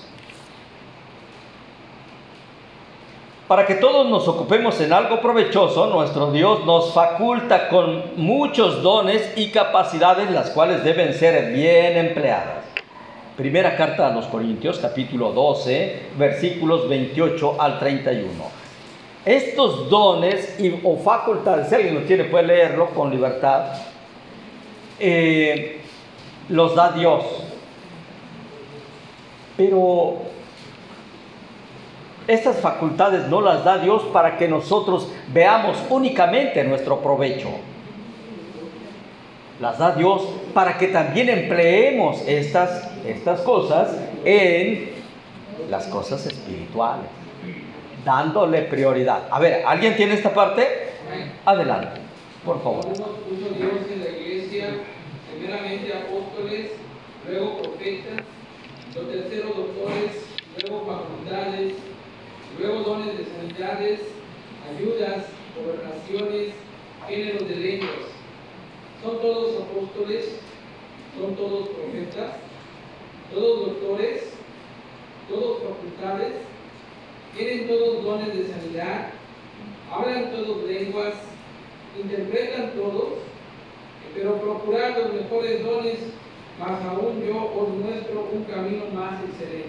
Para 3.47 3.67
que 3.67 3.75
todos 3.75 4.09
nos 4.09 4.27
ocupemos 4.29 4.79
en 4.81 4.93
algo 4.93 5.21
provechoso, 5.21 5.87
nuestro 5.87 6.33
Dios 6.33 6.65
nos 6.67 6.93
faculta 6.93 7.69
con 7.69 8.17
muchos 8.17 8.83
dones 8.83 9.33
y 9.37 9.51
capacidades 9.51 10.31
las 10.31 10.51
cuales 10.51 10.85
deben 10.85 11.15
ser 11.15 11.53
bien 11.53 11.97
empleadas. 11.97 12.78
Primera 13.39 13.77
carta 13.77 14.09
a 14.09 14.11
los 14.11 14.27
Corintios, 14.27 14.81
capítulo 14.81 15.31
12, 15.31 16.07
versículos 16.19 16.89
28 16.89 17.63
al 17.63 17.79
31. 17.79 18.33
estos 19.25 19.89
dones 19.89 20.59
y, 20.59 20.81
o 20.83 20.97
facultades, 20.97 21.69
si 21.69 21.77
alguien 21.77 21.95
lo 21.95 22.01
tiene 22.01 22.25
puede 22.25 22.49
leerlo 22.49 22.87
con 22.87 23.13
libertad, 23.13 23.75
eh, 24.99 25.81
los 26.49 26.75
da 26.75 26.91
Dios. 26.91 27.25
Pero 29.57 30.17
estas 32.27 32.57
facultades 32.57 33.29
no 33.29 33.41
las 33.41 33.63
da 33.63 33.79
Dios 33.79 34.03
para 34.13 34.37
que 34.37 34.49
nosotros 34.49 35.13
veamos 35.29 35.77
únicamente 35.91 36.65
nuestro 36.65 36.99
provecho. 36.99 37.51
Las 39.61 39.79
da 39.79 39.93
Dios 39.93 40.23
para 40.55 40.79
que 40.79 40.89
también 40.89 41.29
empleemos 41.29 42.23
estas, 42.27 42.89
estas 43.05 43.41
cosas 43.41 43.97
en 44.25 44.91
las 45.69 45.87
cosas 45.89 46.25
espirituales, 46.27 47.07
dándole 48.05 48.63
prioridad. 48.63 49.27
A 49.31 49.41
ver, 49.41 49.65
¿alguien 49.67 49.97
tiene 49.97 50.15
esta 50.15 50.33
parte? 50.33 50.91
Adelante, 51.45 52.01
por 52.45 52.63
favor. 52.63 52.87
Puso 52.87 53.55
Dios 53.57 53.73
en 53.93 54.05
la 54.05 54.11
iglesia, 54.11 54.69
primeramente 55.37 55.93
apóstoles, 55.93 56.71
luego 57.29 57.63
profetas, 57.63 58.25
los 58.95 59.11
terceros 59.11 59.57
doctores, 59.57 60.27
luego 60.63 60.87
facultades, 60.87 61.75
luego 62.59 62.81
dones 62.81 63.19
de 63.19 63.25
sanidades, 63.25 64.01
ayudas, 64.73 65.25
gobernaciones, 65.57 66.55
géneros 67.09 67.49
de 67.49 67.57
lenguas. 67.57 68.18
Son 69.03 69.21
todos 69.21 69.63
apóstoles, 69.63 70.41
son 71.19 71.37
todos 71.37 71.69
profetas, 71.69 72.33
todos 73.33 73.67
doctores, 73.67 74.23
todos 75.29 75.63
facultades, 75.63 76.33
tienen 77.37 77.69
todos 77.69 78.05
dones 78.05 78.29
de 78.29 78.49
sanidad, 78.49 79.11
hablan 79.93 80.33
todos 80.33 80.65
lenguas, 80.65 81.15
interpretan 82.01 82.73
todos, 82.73 83.19
pero 84.15 84.37
procurar 84.41 84.99
los 84.99 85.15
mejores 85.15 85.65
dones, 85.65 85.99
más 86.59 86.83
aún 86.83 87.23
yo 87.25 87.37
os 87.37 87.69
muestro 87.69 88.29
un 88.33 88.45
camino 88.45 88.85
más 88.93 89.23
excelente. 89.23 89.69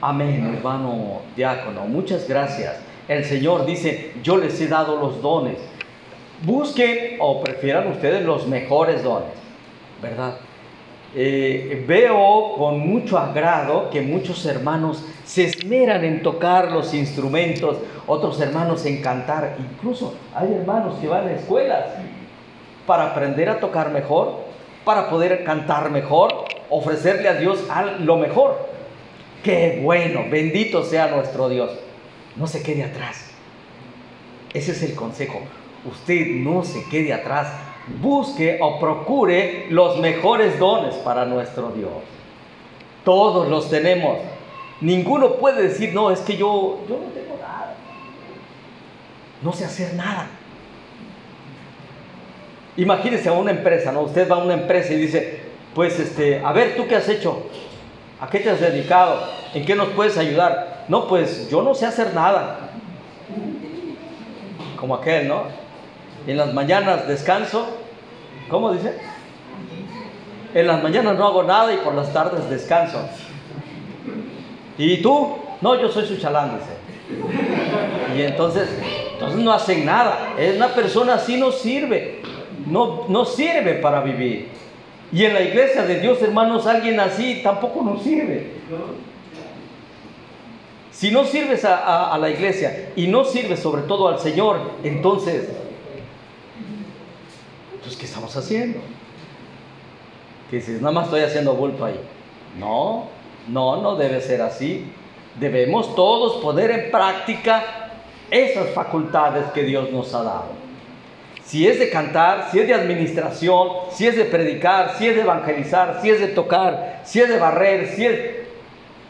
Amén, 0.00 0.54
hermano 0.54 1.22
diácono. 1.36 1.86
Muchas 1.86 2.28
gracias. 2.28 2.80
El 3.08 3.24
Señor 3.24 3.64
dice, 3.66 4.12
yo 4.22 4.36
les 4.36 4.60
he 4.60 4.68
dado 4.68 4.96
los 4.96 5.20
dones. 5.22 5.58
Busquen 6.42 7.16
o 7.18 7.42
prefieran 7.42 7.88
ustedes 7.88 8.24
los 8.24 8.46
mejores 8.46 9.02
dones, 9.02 9.32
¿verdad? 10.00 10.34
Eh, 11.14 11.84
veo 11.88 12.54
con 12.56 12.78
mucho 12.80 13.18
agrado 13.18 13.88
que 13.90 14.02
muchos 14.02 14.44
hermanos 14.46 15.04
se 15.24 15.44
esmeran 15.44 16.04
en 16.04 16.22
tocar 16.22 16.70
los 16.70 16.94
instrumentos, 16.94 17.78
otros 18.06 18.40
hermanos 18.40 18.84
en 18.86 19.00
cantar, 19.02 19.56
incluso 19.58 20.14
hay 20.34 20.52
hermanos 20.52 20.98
que 21.00 21.08
van 21.08 21.26
a 21.26 21.32
escuelas 21.32 21.86
para 22.86 23.06
aprender 23.06 23.48
a 23.48 23.58
tocar 23.58 23.90
mejor, 23.90 24.44
para 24.84 25.10
poder 25.10 25.44
cantar 25.44 25.90
mejor, 25.90 26.44
ofrecerle 26.70 27.28
a 27.28 27.34
Dios 27.34 27.64
lo 28.00 28.16
mejor. 28.16 28.68
Qué 29.42 29.80
bueno, 29.82 30.24
bendito 30.30 30.84
sea 30.84 31.08
nuestro 31.08 31.48
Dios. 31.48 31.70
No 32.36 32.46
se 32.46 32.62
quede 32.62 32.84
atrás. 32.84 33.30
Ese 34.54 34.72
es 34.72 34.82
el 34.82 34.94
consejo. 34.94 35.40
Usted 35.90 36.26
no 36.26 36.64
se 36.64 36.84
quede 36.88 37.12
atrás. 37.12 37.48
Busque 38.00 38.58
o 38.60 38.78
procure 38.78 39.66
los 39.70 39.98
mejores 39.98 40.58
dones 40.58 40.94
para 40.96 41.24
nuestro 41.24 41.70
Dios. 41.70 41.90
Todos 43.04 43.48
los 43.48 43.70
tenemos. 43.70 44.18
Ninguno 44.80 45.34
puede 45.34 45.62
decir, 45.68 45.94
no, 45.94 46.10
es 46.10 46.20
que 46.20 46.36
yo, 46.36 46.80
yo 46.88 46.96
no 46.96 47.06
tengo 47.12 47.38
nada. 47.40 47.74
No 49.42 49.52
sé 49.52 49.64
hacer 49.64 49.94
nada. 49.94 50.28
Imagínese 52.76 53.28
a 53.28 53.32
una 53.32 53.50
empresa, 53.50 53.90
¿no? 53.90 54.02
Usted 54.02 54.30
va 54.30 54.36
a 54.36 54.44
una 54.44 54.54
empresa 54.54 54.92
y 54.92 54.98
dice, 54.98 55.40
pues 55.74 55.98
este, 55.98 56.40
a 56.44 56.52
ver, 56.52 56.76
¿tú 56.76 56.86
qué 56.86 56.96
has 56.96 57.08
hecho? 57.08 57.42
¿A 58.20 58.28
qué 58.28 58.40
te 58.40 58.50
has 58.50 58.60
dedicado? 58.60 59.20
¿En 59.54 59.64
qué 59.64 59.74
nos 59.74 59.88
puedes 59.88 60.16
ayudar? 60.18 60.84
No, 60.88 61.08
pues 61.08 61.48
yo 61.50 61.62
no 61.62 61.74
sé 61.74 61.86
hacer 61.86 62.14
nada. 62.14 62.70
Como 64.76 64.94
aquel, 64.94 65.26
¿no? 65.26 65.57
En 66.28 66.36
las 66.36 66.52
mañanas 66.52 67.08
descanso. 67.08 67.66
¿Cómo 68.50 68.70
dice? 68.72 68.92
En 70.54 70.66
las 70.66 70.82
mañanas 70.82 71.16
no 71.16 71.26
hago 71.26 71.42
nada 71.42 71.72
y 71.72 71.78
por 71.78 71.94
las 71.94 72.12
tardes 72.12 72.50
descanso. 72.50 73.00
¿Y 74.76 74.98
tú? 74.98 75.36
No, 75.62 75.80
yo 75.80 75.88
soy 75.88 76.06
su 76.06 76.18
chalán, 76.18 76.58
dice. 76.58 76.78
Y 78.14 78.22
entonces, 78.24 78.68
entonces 79.14 79.38
no 79.40 79.52
hacen 79.52 79.86
nada. 79.86 80.34
Es 80.38 80.54
una 80.56 80.68
persona 80.68 81.14
así 81.14 81.38
no 81.38 81.50
sirve. 81.50 82.20
No, 82.66 83.06
no 83.08 83.24
sirve 83.24 83.76
para 83.76 84.02
vivir. 84.02 84.48
Y 85.10 85.24
en 85.24 85.32
la 85.32 85.40
iglesia 85.40 85.86
de 85.86 85.98
Dios, 85.98 86.20
hermanos, 86.20 86.66
alguien 86.66 87.00
así 87.00 87.40
tampoco 87.42 87.82
nos 87.82 88.02
sirve. 88.02 88.52
Si 90.90 91.10
no 91.10 91.24
sirves 91.24 91.64
a, 91.64 92.18
la 92.20 92.28
iglesia 92.28 92.90
y 92.96 93.06
no 93.06 93.24
sirves 93.24 93.60
sobre 93.60 93.82
todo 93.82 94.08
al 94.08 94.18
Señor, 94.18 94.60
entonces, 94.82 95.48
pues, 97.88 97.98
¿qué 97.98 98.06
estamos 98.06 98.36
haciendo? 98.36 98.80
Que 100.50 100.56
dices, 100.56 100.80
nada 100.80 100.92
más 100.92 101.04
estoy 101.06 101.22
haciendo 101.22 101.54
bulto 101.54 101.84
ahí. 101.84 102.00
No, 102.58 103.06
no, 103.48 103.80
no 103.80 103.96
debe 103.96 104.20
ser 104.20 104.42
así. 104.42 104.92
Debemos 105.40 105.94
todos 105.94 106.42
poner 106.42 106.70
en 106.70 106.90
práctica 106.90 107.90
esas 108.30 108.70
facultades 108.70 109.46
que 109.52 109.62
Dios 109.62 109.90
nos 109.90 110.14
ha 110.14 110.22
dado 110.22 110.68
si 111.48 111.66
es 111.66 111.78
de 111.78 111.88
cantar, 111.88 112.50
si 112.50 112.60
es 112.60 112.66
de 112.66 112.74
administración, 112.74 113.68
si 113.90 114.06
es 114.06 114.16
de 114.16 114.26
predicar, 114.26 114.96
si 114.98 115.06
es 115.06 115.16
de 115.16 115.22
evangelizar, 115.22 115.98
si 116.02 116.10
es 116.10 116.20
de 116.20 116.26
tocar, 116.26 117.00
si 117.04 117.20
es 117.20 117.28
de 117.30 117.38
barrer, 117.38 117.86
si 117.86 118.04
es 118.04 118.20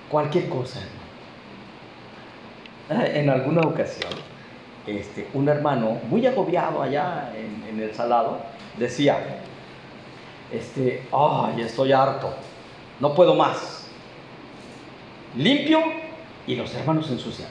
cualquier 0.09 0.49
cosa. 0.49 0.79
En 2.89 3.29
alguna 3.29 3.63
ocasión, 3.63 4.13
este, 4.87 5.27
un 5.35 5.49
hermano 5.49 5.99
muy 6.09 6.25
agobiado 6.29 6.81
allá 6.81 7.33
en, 7.37 7.81
el 7.81 7.93
salado 7.93 8.39
decía, 8.79 9.43
este, 10.53 11.07
ay, 11.13 11.63
estoy 11.63 11.93
harto, 11.93 12.33
no 13.01 13.15
puedo 13.15 13.35
más. 13.35 13.87
Limpio 15.37 15.81
y 16.47 16.57
los 16.57 16.75
hermanos 16.75 17.11
ensucian. 17.11 17.49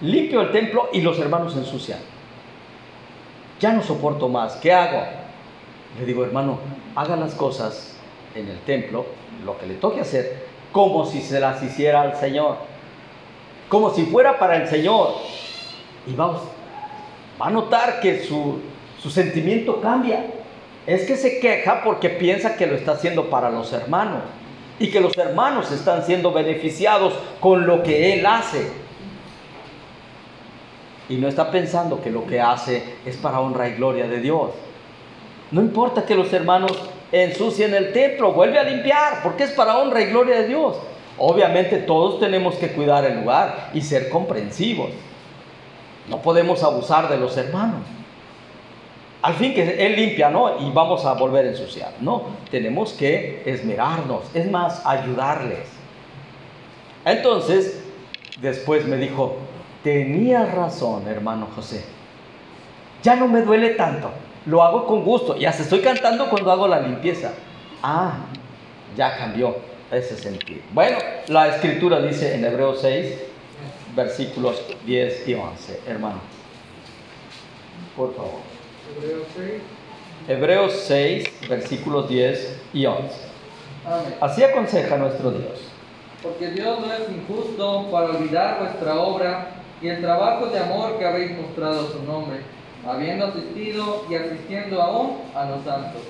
Limpio 0.00 0.40
el 0.40 0.52
templo 0.52 0.88
y 0.92 1.00
los 1.00 1.18
hermanos 1.18 1.56
ensucian 1.56 1.98
ya 3.60 3.72
no 3.72 3.82
soporto 3.82 4.28
más, 4.28 4.56
¿qué 4.56 4.72
hago? 4.72 5.02
Le 5.98 6.06
digo, 6.06 6.24
hermano, 6.24 6.58
haga 6.96 7.14
las 7.16 7.34
cosas 7.34 7.94
en 8.34 8.48
el 8.48 8.58
templo, 8.60 9.04
lo 9.44 9.58
que 9.58 9.66
le 9.66 9.74
toque 9.74 10.00
hacer, 10.00 10.46
como 10.72 11.04
si 11.04 11.20
se 11.20 11.38
las 11.38 11.62
hiciera 11.62 12.00
al 12.00 12.16
Señor, 12.16 12.56
como 13.68 13.90
si 13.90 14.06
fuera 14.06 14.38
para 14.38 14.56
el 14.56 14.68
Señor. 14.68 15.12
Y 16.06 16.14
vamos, 16.14 16.40
va 17.40 17.48
a 17.48 17.50
notar 17.50 18.00
que 18.00 18.24
su, 18.24 18.60
su 19.02 19.10
sentimiento 19.10 19.80
cambia. 19.80 20.26
Es 20.86 21.04
que 21.06 21.16
se 21.16 21.40
queja 21.40 21.82
porque 21.84 22.08
piensa 22.08 22.56
que 22.56 22.66
lo 22.66 22.74
está 22.74 22.92
haciendo 22.92 23.30
para 23.30 23.50
los 23.50 23.72
hermanos 23.72 24.22
y 24.78 24.90
que 24.90 25.00
los 25.00 25.16
hermanos 25.18 25.70
están 25.70 26.04
siendo 26.04 26.32
beneficiados 26.32 27.14
con 27.38 27.66
lo 27.66 27.82
que 27.82 28.14
él 28.14 28.26
hace 28.26 28.66
y 31.10 31.16
no 31.16 31.26
está 31.26 31.50
pensando 31.50 32.00
que 32.00 32.08
lo 32.08 32.24
que 32.24 32.40
hace 32.40 32.82
es 33.04 33.16
para 33.16 33.40
honra 33.40 33.68
y 33.68 33.74
gloria 33.74 34.06
de 34.06 34.20
Dios. 34.20 34.50
No 35.50 35.60
importa 35.60 36.06
que 36.06 36.14
los 36.14 36.32
hermanos 36.32 36.72
ensucien 37.10 37.74
el 37.74 37.92
templo, 37.92 38.32
vuelve 38.32 38.60
a 38.60 38.62
limpiar, 38.62 39.20
porque 39.24 39.42
es 39.42 39.50
para 39.50 39.76
honra 39.78 40.00
y 40.02 40.06
gloria 40.06 40.42
de 40.42 40.46
Dios. 40.46 40.76
Obviamente 41.18 41.78
todos 41.78 42.20
tenemos 42.20 42.54
que 42.54 42.68
cuidar 42.68 43.04
el 43.04 43.18
lugar 43.18 43.70
y 43.74 43.82
ser 43.82 44.08
comprensivos. 44.08 44.90
No 46.08 46.22
podemos 46.22 46.62
abusar 46.62 47.08
de 47.08 47.18
los 47.18 47.36
hermanos. 47.36 47.82
Al 49.22 49.34
fin 49.34 49.54
que 49.54 49.86
Él 49.86 49.96
limpia, 49.96 50.30
¿no? 50.30 50.60
Y 50.60 50.70
vamos 50.72 51.04
a 51.04 51.12
volver 51.14 51.46
a 51.46 51.48
ensuciar. 51.50 51.92
No, 52.00 52.22
tenemos 52.50 52.92
que 52.94 53.42
esmerarnos, 53.44 54.24
es 54.34 54.50
más, 54.50 54.84
ayudarles. 54.86 55.68
Entonces, 57.04 57.82
después 58.40 58.86
me 58.86 58.96
dijo, 58.96 59.36
Tenías 59.82 60.52
razón, 60.54 61.08
hermano 61.08 61.48
José. 61.54 61.82
Ya 63.02 63.16
no 63.16 63.28
me 63.28 63.40
duele 63.40 63.70
tanto. 63.70 64.10
Lo 64.44 64.62
hago 64.62 64.86
con 64.86 65.04
gusto. 65.04 65.36
Y 65.36 65.46
hasta 65.46 65.62
estoy 65.62 65.80
cantando 65.80 66.28
cuando 66.28 66.52
hago 66.52 66.68
la 66.68 66.80
limpieza. 66.80 67.32
Ah, 67.82 68.18
ya 68.96 69.16
cambió 69.16 69.56
ese 69.90 70.16
sentido. 70.16 70.60
Bueno, 70.72 70.98
la 71.28 71.48
escritura 71.48 72.00
dice 72.00 72.34
en 72.34 72.44
Hebreos 72.44 72.80
6, 72.82 73.14
versículos 73.96 74.62
10 74.84 75.28
y 75.28 75.34
11, 75.34 75.80
hermano. 75.86 76.20
Por 77.96 78.14
favor. 78.14 78.59
Hebreos 78.96 79.26
6. 79.36 79.52
Hebreos 80.28 80.72
6, 80.86 81.48
versículos 81.48 82.08
10 82.08 82.60
y 82.72 82.86
11. 82.86 83.08
Así 84.20 84.42
aconseja 84.42 84.96
nuestro 84.96 85.30
Dios. 85.30 85.60
Porque 86.22 86.50
Dios 86.50 86.78
no 86.80 86.92
es 86.92 87.00
injusto 87.08 87.88
para 87.90 88.10
olvidar 88.10 88.58
vuestra 88.60 89.00
obra 89.00 89.48
y 89.80 89.88
el 89.88 90.00
trabajo 90.00 90.46
de 90.46 90.58
amor 90.58 90.98
que 90.98 91.06
habéis 91.06 91.36
mostrado 91.38 91.88
a 91.88 91.90
su 91.90 92.02
nombre, 92.02 92.40
habiendo 92.86 93.26
asistido 93.26 94.04
y 94.10 94.14
asistiendo 94.14 94.82
aún 94.82 95.18
a 95.34 95.46
los 95.46 95.64
santos. 95.64 96.02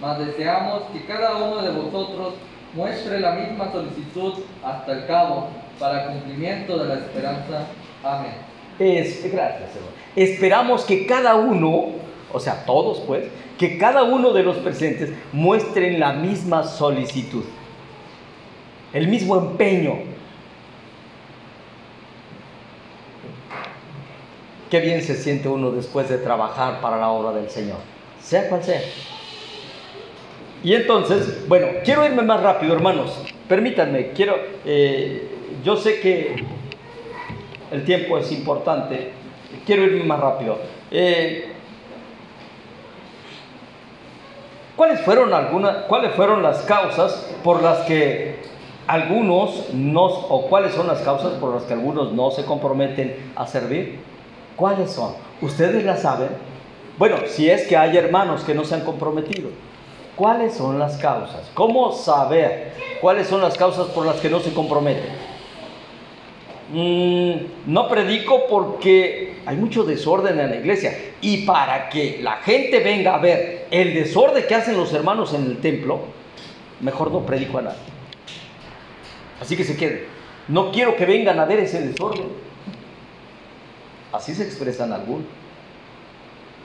Mas 0.00 0.18
deseamos 0.18 0.82
que 0.92 1.04
cada 1.06 1.36
uno 1.36 1.60
de 1.60 1.70
vosotros 1.70 2.34
muestre 2.74 3.20
la 3.20 3.32
misma 3.32 3.72
solicitud 3.72 4.34
hasta 4.64 4.92
el 4.92 5.06
cabo, 5.06 5.48
para 5.78 6.08
cumplimiento 6.08 6.78
de 6.78 6.88
la 6.88 6.94
esperanza. 6.94 7.66
Amén. 8.02 8.32
Es, 8.78 9.22
gracias, 9.32 9.70
Señor. 9.72 9.90
Esperamos 10.14 10.84
que 10.84 11.06
cada 11.06 11.34
uno, 11.36 11.92
o 12.32 12.40
sea, 12.40 12.64
todos 12.64 13.00
pues, 13.06 13.24
que 13.58 13.78
cada 13.78 14.04
uno 14.04 14.32
de 14.32 14.42
los 14.42 14.56
presentes 14.58 15.10
muestren 15.32 15.98
la 15.98 16.12
misma 16.12 16.64
solicitud, 16.64 17.44
el 18.92 19.08
mismo 19.08 19.36
empeño. 19.36 19.94
Qué 24.70 24.80
bien 24.80 25.02
se 25.02 25.16
siente 25.16 25.48
uno 25.48 25.70
después 25.70 26.08
de 26.10 26.18
trabajar 26.18 26.80
para 26.80 26.98
la 26.98 27.08
obra 27.08 27.32
del 27.32 27.48
Señor, 27.48 27.78
sea 28.20 28.48
cual 28.48 28.62
sea. 28.62 28.82
Y 30.62 30.74
entonces, 30.74 31.46
bueno, 31.48 31.68
quiero 31.84 32.04
irme 32.04 32.22
más 32.22 32.42
rápido, 32.42 32.74
hermanos. 32.74 33.16
Permítanme, 33.48 34.10
quiero, 34.10 34.36
eh, 34.66 35.28
yo 35.64 35.76
sé 35.76 36.00
que 36.00 36.44
el 37.70 37.84
tiempo 37.84 38.18
es 38.18 38.30
importante, 38.32 39.12
quiero 39.64 39.84
irme 39.84 40.04
más 40.04 40.20
rápido. 40.20 40.58
Eh, 40.90 41.52
¿Cuáles 44.78 45.00
fueron 45.00 45.34
algunas, 45.34 45.86
cuáles 45.86 46.14
fueron 46.14 46.40
las 46.40 46.58
causas 46.58 47.26
por 47.42 47.64
las 47.64 47.80
que 47.80 48.36
algunos 48.86 49.74
no, 49.74 50.04
o 50.04 50.46
cuáles 50.46 50.72
son 50.72 50.86
las 50.86 51.00
causas 51.00 51.32
por 51.32 51.52
las 51.52 51.64
que 51.64 51.72
algunos 51.72 52.12
no 52.12 52.30
se 52.30 52.44
comprometen 52.44 53.32
a 53.34 53.48
servir? 53.48 53.98
¿Cuáles 54.54 54.92
son? 54.92 55.14
¿Ustedes 55.42 55.82
las 55.82 56.02
saben? 56.02 56.28
Bueno, 56.96 57.16
si 57.26 57.50
es 57.50 57.66
que 57.66 57.76
hay 57.76 57.96
hermanos 57.96 58.44
que 58.44 58.54
no 58.54 58.62
se 58.62 58.76
han 58.76 58.82
comprometido. 58.82 59.50
¿Cuáles 60.14 60.54
son 60.54 60.78
las 60.78 60.96
causas? 60.98 61.50
¿Cómo 61.54 61.90
saber 61.90 62.70
cuáles 63.00 63.26
son 63.26 63.40
las 63.40 63.58
causas 63.58 63.88
por 63.88 64.06
las 64.06 64.20
que 64.20 64.30
no 64.30 64.38
se 64.38 64.54
comprometen? 64.54 65.10
Mm, 66.72 67.72
no 67.72 67.88
predico 67.88 68.46
porque 68.48 69.38
hay 69.44 69.56
mucho 69.56 69.82
desorden 69.82 70.38
en 70.38 70.50
la 70.50 70.56
iglesia 70.56 70.96
y 71.20 71.38
para 71.38 71.88
que 71.88 72.20
la 72.22 72.36
gente 72.36 72.78
venga 72.78 73.16
a 73.16 73.18
ver 73.18 73.57
el 73.70 73.94
desorden 73.94 74.44
que 74.46 74.54
hacen 74.54 74.76
los 74.76 74.92
hermanos 74.92 75.34
en 75.34 75.44
el 75.44 75.58
templo, 75.58 76.00
mejor 76.80 77.10
no 77.10 77.24
predico 77.26 77.58
a 77.58 77.62
nadie. 77.62 77.78
Así 79.40 79.56
que 79.56 79.64
se 79.64 79.76
quede. 79.76 80.06
No 80.48 80.72
quiero 80.72 80.96
que 80.96 81.04
vengan 81.04 81.38
a 81.38 81.44
ver 81.44 81.60
ese 81.60 81.86
desorden. 81.86 82.28
Así 84.12 84.34
se 84.34 84.44
expresan 84.44 84.92
algunos. 84.92 85.26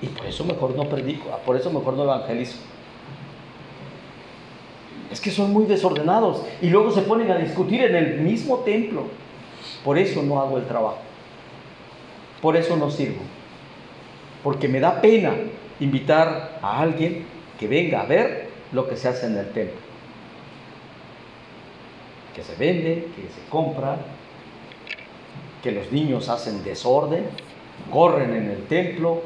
Y 0.02 0.08
por 0.08 0.26
eso 0.26 0.44
mejor 0.44 0.76
no 0.76 0.90
predico, 0.90 1.30
por 1.46 1.56
eso 1.56 1.72
mejor 1.72 1.94
no 1.94 2.04
evangelizo. 2.04 2.58
Es 5.12 5.22
que 5.22 5.32
son 5.32 5.54
muy 5.54 5.66
desordenados 5.66 6.44
y 6.62 6.70
luego 6.70 6.92
se 6.92 7.04
ponen 7.04 7.32
a 7.32 7.38
discutir 7.38 7.82
en 7.84 7.96
el 7.96 8.20
mismo 8.22 8.60
templo. 8.60 9.04
Por 9.84 9.98
eso 9.98 10.24
no 10.24 10.42
hago 10.42 10.58
el 10.58 10.66
trabajo. 10.66 10.98
Por 12.42 12.58
eso 12.58 12.76
no 12.76 12.90
sirvo. 12.90 13.22
Porque 14.44 14.68
me 14.68 14.80
da 14.80 15.00
pena 15.00 15.36
invitar 15.84 16.60
a 16.62 16.80
alguien 16.80 17.26
que 17.60 17.68
venga 17.68 18.02
a 18.02 18.06
ver 18.06 18.50
lo 18.72 18.88
que 18.88 18.96
se 18.98 19.08
hace 19.08 19.28
en 19.28 19.38
el 19.38 19.52
templo. 19.52 19.80
Que 22.36 22.44
se 22.44 22.56
vende, 22.56 23.10
que 23.16 23.22
se 23.34 23.48
compra, 23.50 23.98
que 25.62 25.72
los 25.72 25.92
niños 25.92 26.30
hacen 26.30 26.64
desorden, 26.64 27.26
corren 27.92 28.36
en 28.36 28.50
el 28.50 28.66
templo, 28.66 29.22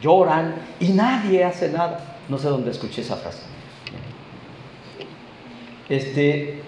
lloran 0.00 0.54
y 0.80 0.88
nadie 0.88 1.44
hace 1.44 1.70
nada. 1.70 2.18
No 2.28 2.38
sé 2.38 2.48
dónde 2.48 2.70
escuché 2.70 3.02
esa 3.02 3.16
frase. 3.16 3.42
Este, 5.88 6.60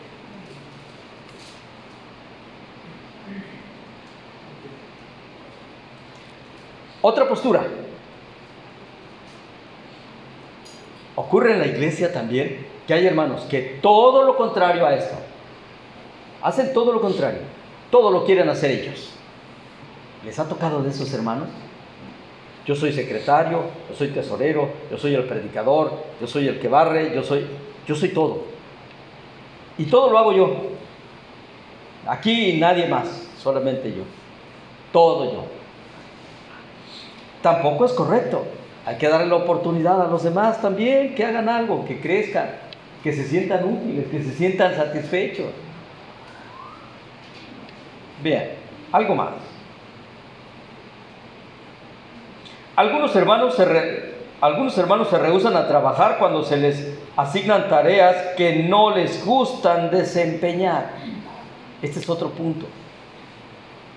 otra 7.02 7.28
postura. 7.28 7.66
Ocurre 11.16 11.52
en 11.52 11.60
la 11.60 11.66
iglesia 11.66 12.12
también 12.12 12.66
que 12.86 12.94
hay 12.94 13.06
hermanos 13.06 13.42
que 13.42 13.78
todo 13.80 14.24
lo 14.24 14.36
contrario 14.36 14.84
a 14.86 14.94
esto, 14.94 15.14
hacen 16.42 16.72
todo 16.72 16.92
lo 16.92 17.00
contrario, 17.00 17.40
todo 17.90 18.10
lo 18.10 18.24
quieren 18.24 18.48
hacer 18.48 18.70
ellos. 18.70 19.10
¿Les 20.24 20.38
ha 20.38 20.48
tocado 20.48 20.82
de 20.82 20.90
esos 20.90 21.12
hermanos? 21.12 21.48
Yo 22.66 22.74
soy 22.74 22.92
secretario, 22.92 23.62
yo 23.90 23.96
soy 23.96 24.08
tesorero, 24.08 24.70
yo 24.90 24.96
soy 24.96 25.14
el 25.14 25.24
predicador, 25.24 25.92
yo 26.20 26.26
soy 26.26 26.48
el 26.48 26.58
que 26.58 26.68
barre, 26.68 27.14
yo 27.14 27.22
soy, 27.22 27.46
yo 27.86 27.94
soy 27.94 28.08
todo. 28.08 28.44
Y 29.76 29.84
todo 29.84 30.10
lo 30.10 30.18
hago 30.18 30.32
yo. 30.32 30.56
Aquí 32.06 32.58
nadie 32.58 32.86
más, 32.86 33.28
solamente 33.38 33.90
yo. 33.90 34.02
Todo 34.92 35.32
yo. 35.32 35.44
Tampoco 37.42 37.84
es 37.84 37.92
correcto. 37.92 38.44
Hay 38.86 38.96
que 38.96 39.08
darle 39.08 39.28
la 39.28 39.36
oportunidad 39.36 40.00
a 40.02 40.08
los 40.08 40.22
demás 40.22 40.60
también 40.60 41.14
que 41.14 41.24
hagan 41.24 41.48
algo, 41.48 41.86
que 41.86 42.00
crezcan, 42.00 42.50
que 43.02 43.12
se 43.12 43.24
sientan 43.24 43.64
útiles, 43.64 44.06
que 44.10 44.22
se 44.22 44.32
sientan 44.32 44.74
satisfechos. 44.74 45.46
Bien, 48.22 48.50
algo 48.92 49.14
más. 49.14 49.30
Algunos 52.76 53.14
hermanos 53.16 53.54
se, 53.54 54.14
algunos 54.40 54.76
hermanos 54.76 55.08
se 55.08 55.18
rehusan 55.18 55.56
a 55.56 55.66
trabajar 55.66 56.18
cuando 56.18 56.42
se 56.42 56.56
les 56.56 56.98
asignan 57.16 57.68
tareas 57.68 58.16
que 58.36 58.64
no 58.64 58.94
les 58.94 59.24
gustan 59.24 59.90
desempeñar. 59.90 60.90
Este 61.80 62.00
es 62.00 62.08
otro 62.08 62.30
punto. 62.30 62.66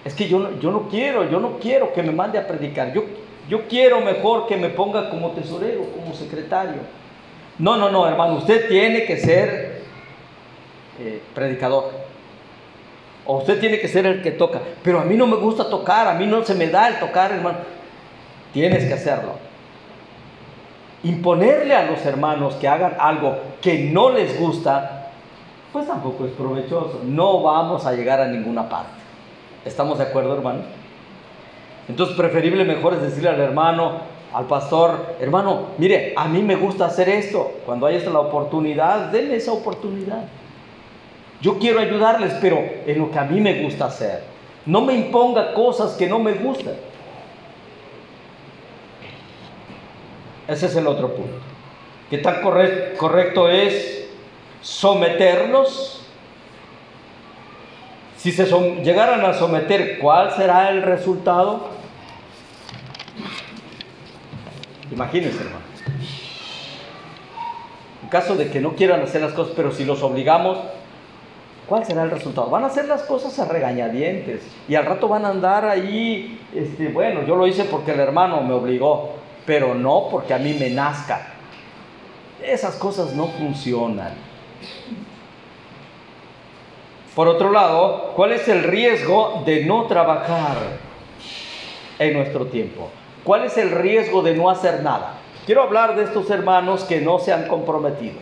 Es 0.06 0.14
que 0.14 0.30
yo 0.30 0.58
yo 0.60 0.72
no 0.72 0.88
quiero, 0.88 1.30
yo 1.30 1.40
no 1.40 1.58
quiero 1.60 1.92
que 1.92 2.04
me 2.04 2.12
mande 2.12 2.38
a 2.38 2.48
predicar. 2.48 2.94
Yo, 2.94 3.04
yo 3.48 3.68
quiero 3.68 4.02
mejor 4.02 4.48
que 4.48 4.58
me 4.58 4.70
ponga 4.70 5.10
como 5.10 5.32
tesorero, 5.32 5.84
como 5.96 6.14
secretario. 6.14 6.82
No, 7.60 7.78
no, 7.78 7.90
no, 7.90 8.08
hermano, 8.08 8.36
usted 8.36 8.68
tiene 8.68 9.06
que 9.06 9.18
ser 9.18 9.82
eh, 11.00 11.22
predicador. 11.34 11.92
O 13.26 13.38
usted 13.38 13.60
tiene 13.60 13.80
que 13.80 13.88
ser 13.88 14.06
el 14.06 14.22
que 14.22 14.32
toca. 14.32 14.62
Pero 14.84 15.00
a 15.00 15.04
mí 15.04 15.16
no 15.16 15.28
me 15.28 15.36
gusta 15.36 15.70
tocar, 15.70 16.08
a 16.08 16.14
mí 16.14 16.26
no 16.26 16.44
se 16.44 16.56
me 16.56 16.68
da 16.68 16.88
el 16.88 17.00
tocar, 17.00 17.32
hermano. 17.32 17.60
Tienes 18.54 18.86
que 18.86 18.94
hacerlo 18.94 19.48
imponerle 21.04 21.76
a 21.76 21.84
los 21.84 22.06
hermanos 22.06 22.56
que 22.56 22.68
hagan 22.68 22.96
algo 23.00 23.38
que 23.62 23.90
no 23.92 24.10
les 24.10 24.40
gusta, 24.40 25.10
pues 25.72 25.88
tampoco 25.88 26.26
es 26.26 26.32
provechoso. 26.32 27.02
No 27.04 27.42
vamos 27.42 27.86
a 27.86 27.94
llegar 27.94 28.20
a 28.20 28.28
ninguna 28.28 28.68
parte. 28.68 28.92
¿Estamos 29.66 29.98
de 29.98 30.06
acuerdo, 30.06 30.34
hermano? 30.36 30.62
Entonces, 31.88 32.18
preferible 32.18 32.64
mejor 32.66 32.94
es 32.94 33.02
decirle 33.02 33.30
al 33.30 33.40
hermano, 33.40 34.02
al 34.34 34.46
pastor, 34.46 35.16
hermano, 35.20 35.68
mire, 35.78 36.14
a 36.16 36.28
mí 36.28 36.44
me 36.44 36.56
gusta 36.56 36.86
hacer 36.86 37.08
esto. 37.10 37.60
Cuando 37.66 37.86
haya 37.86 38.10
la 38.10 38.20
oportunidad, 38.20 39.12
denle 39.12 39.38
esa 39.38 39.54
oportunidad. 39.54 40.26
Yo 41.42 41.58
quiero 41.60 41.80
ayudarles, 41.80 42.34
pero 42.42 42.60
en 42.86 43.00
lo 43.00 43.10
que 43.10 43.20
a 43.20 43.24
mí 43.24 43.40
me 43.40 43.64
gusta 43.64 43.86
hacer. 43.86 44.24
No 44.66 44.82
me 44.82 44.94
imponga 44.94 45.54
cosas 45.54 45.94
que 45.94 46.08
no 46.08 46.20
me 46.20 46.34
gustan. 46.34 46.74
Ese 50.48 50.66
es 50.66 50.76
el 50.76 50.88
otro 50.88 51.14
punto. 51.14 51.38
¿Qué 52.10 52.18
tan 52.18 52.42
correcto 52.42 53.50
es 53.50 54.10
someterlos? 54.62 56.06
Si 58.18 58.32
se 58.32 58.46
llegaran 58.84 59.24
a 59.26 59.34
someter, 59.34 60.00
¿cuál 60.00 60.32
será 60.32 60.70
el 60.70 60.82
resultado? 60.82 61.77
Imagínense, 64.92 65.40
hermano. 65.40 65.66
En 68.04 68.10
caso 68.10 68.36
de 68.36 68.50
que 68.50 68.62
no 68.62 68.76
quieran 68.76 69.02
hacer 69.02 69.22
las 69.22 69.34
cosas, 69.34 69.54
pero 69.56 69.72
si 69.72 69.84
los 69.84 70.02
obligamos, 70.02 70.58
¿cuál 71.68 71.86
será 71.86 72.04
el 72.04 72.12
resultado? 72.12 72.50
Van 72.50 72.64
a 72.64 72.68
hacer 72.68 72.88
las 72.88 73.04
cosas 73.04 73.38
a 73.40 73.46
regañadientes 73.46 74.42
y 74.68 74.76
al 74.76 74.86
rato 74.86 75.08
van 75.08 75.26
a 75.26 75.30
andar 75.30 75.66
ahí, 75.66 76.40
este, 76.56 76.88
bueno, 76.88 77.24
yo 77.26 77.36
lo 77.36 77.48
hice 77.48 77.66
porque 77.66 77.92
el 77.92 78.00
hermano 78.00 78.42
me 78.42 78.54
obligó 78.54 79.18
pero 79.48 79.74
no 79.74 80.10
porque 80.12 80.34
a 80.34 80.38
mí 80.38 80.54
me 80.54 80.70
nazca. 80.70 81.26
Esas 82.44 82.76
cosas 82.76 83.14
no 83.14 83.28
funcionan. 83.28 84.12
Por 87.16 87.30
otro 87.30 87.52
lado, 87.52 88.12
¿cuál 88.16 88.34
es 88.34 88.48
el 88.50 88.62
riesgo 88.64 89.42
de 89.46 89.64
no 89.64 89.86
trabajar 89.86 90.58
en 91.98 92.14
nuestro 92.14 92.46
tiempo? 92.48 92.90
¿Cuál 93.24 93.44
es 93.46 93.58
el 93.58 93.72
riesgo 93.72 94.22
de 94.22 94.36
no 94.36 94.50
hacer 94.50 94.84
nada? 94.84 95.16
Quiero 95.46 95.64
hablar 95.64 95.96
de 95.96 96.04
estos 96.04 96.30
hermanos 96.30 96.84
que 96.84 97.02
no 97.02 97.20
se 97.20 97.34
han 97.34 97.48
comprometido. 97.48 98.16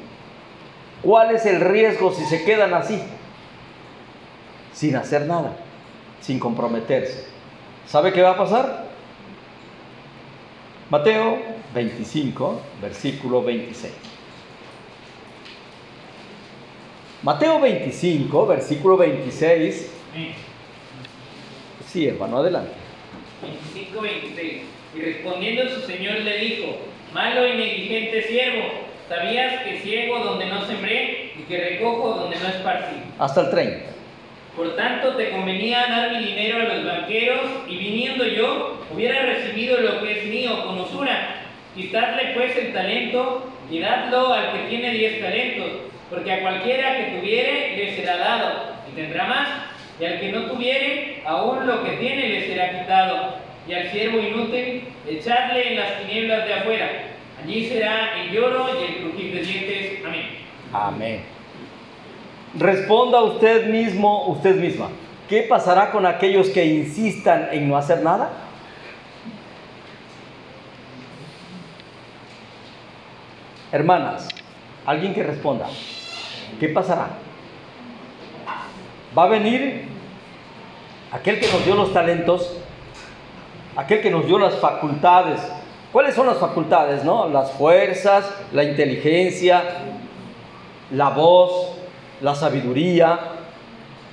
¿Cuál 1.02 1.36
es 1.36 1.46
el 1.46 1.60
riesgo 1.62 2.12
si 2.12 2.26
se 2.26 2.44
quedan 2.44 2.74
así? 2.74 3.02
Sin 4.74 4.96
hacer 4.96 5.26
nada. 5.26 5.56
sin 6.22 6.40
comprometerse. 6.40 7.28
¿Sabe 7.86 8.12
qué 8.12 8.22
va 8.24 8.32
a 8.32 8.38
pasar? 8.38 8.86
Mateo 10.90 11.38
25, 11.74 12.62
versículo 12.82 13.44
26. 13.44 13.94
Mateo 17.22 17.60
25, 17.60 18.48
versículo 18.48 18.98
26. 18.98 19.92
Sí, 21.88 22.08
hermano, 22.08 22.38
adelante. 22.38 22.74
25, 23.42 24.02
26. 24.02 24.62
Y 24.96 25.02
respondiendo 25.02 25.68
su 25.70 25.82
señor 25.82 26.20
le 26.20 26.38
dijo, 26.38 26.78
malo 27.14 27.46
y 27.48 27.58
negligente 27.58 28.22
siervo, 28.24 28.64
¿sabías 29.10 29.62
que 29.64 29.80
ciego 29.80 30.20
donde 30.20 30.46
no 30.46 30.66
sembré 30.66 31.34
y 31.38 31.44
que 31.44 31.58
recojo 31.58 32.16
donde 32.16 32.38
no 32.38 32.48
esparcí? 32.48 32.96
Hasta 33.20 33.42
el 33.42 33.50
30. 33.50 33.96
Por 34.56 34.76
tanto, 34.78 35.16
te 35.16 35.32
convenía 35.32 35.86
dar 35.88 36.14
mi 36.14 36.26
dinero 36.28 36.62
a 36.62 36.74
los 36.74 36.86
banqueros 36.86 37.42
y 37.68 37.76
viniendo 37.76 38.26
yo, 38.26 38.80
hubiera 38.94 39.24
recibido 39.24 39.82
lo 39.82 40.02
que 40.02 40.20
es 40.20 40.26
mío 40.28 40.66
con 40.66 40.80
usura. 40.80 41.42
Quitadle 41.76 42.32
pues 42.34 42.56
el 42.56 42.72
talento 42.72 43.52
y 43.70 43.80
dadlo 43.80 44.34
al 44.34 44.54
que 44.54 44.70
tiene 44.70 44.92
diez 44.92 45.20
talentos, 45.20 45.72
porque 46.10 46.32
a 46.32 46.40
cualquiera 46.40 46.96
que 46.96 47.18
tuviere 47.18 47.76
le 47.76 47.96
será 47.98 48.16
dado 48.16 48.76
y 48.90 48.96
tendrá 48.96 49.26
más, 49.26 49.50
y 50.00 50.06
al 50.06 50.20
que 50.22 50.32
no 50.32 50.46
tuviere, 50.46 51.22
aún 51.26 51.68
lo 51.68 51.84
que 51.84 51.92
tiene 51.98 52.30
le 52.30 52.48
será 52.48 52.80
quitado. 52.80 53.35
Y 53.68 53.74
al 53.74 53.92
siervo 53.92 54.20
inútil, 54.20 54.84
echadle 55.08 55.72
en 55.72 55.80
las 55.80 56.00
tinieblas 56.00 56.46
de 56.46 56.54
afuera. 56.54 56.90
Allí 57.44 57.68
será 57.68 58.22
el 58.22 58.32
lloro 58.32 58.68
y 58.80 58.84
el 58.84 58.96
crujir 59.02 59.34
de 59.34 59.42
dientes. 59.42 60.06
Amén. 60.06 60.26
Amén. 60.72 61.22
Responda 62.58 63.22
usted 63.22 63.68
mismo, 63.68 64.28
usted 64.28 64.56
misma. 64.56 64.90
¿Qué 65.28 65.42
pasará 65.42 65.92
con 65.92 66.06
aquellos 66.06 66.50
que 66.50 66.66
insistan 66.66 67.50
en 67.52 67.68
no 67.68 67.76
hacer 67.76 68.02
nada? 68.02 68.30
Hermanas, 73.72 74.30
alguien 74.86 75.14
que 75.14 75.24
responda. 75.24 75.68
¿Qué 76.60 76.70
pasará? 76.70 77.10
Va 79.18 79.24
a 79.24 79.28
venir 79.28 79.86
aquel 81.12 81.40
que 81.40 81.48
nos 81.48 81.66
dio 81.66 81.76
los 81.76 81.92
talentos, 81.92 82.58
aquel 83.76 84.02
que 84.02 84.10
nos 84.12 84.26
dio 84.26 84.38
las 84.40 84.56
facultades. 84.56 85.42
¿Cuáles 85.92 86.16
son 86.16 86.28
las 86.28 86.38
facultades? 86.38 87.04
No? 87.04 87.30
Las 87.30 87.52
fuerzas, 87.52 88.30
la 88.52 88.64
inteligencia, 88.64 89.64
la 90.92 91.10
voz, 91.10 91.78
la 92.22 92.36
sabiduría. 92.36 93.20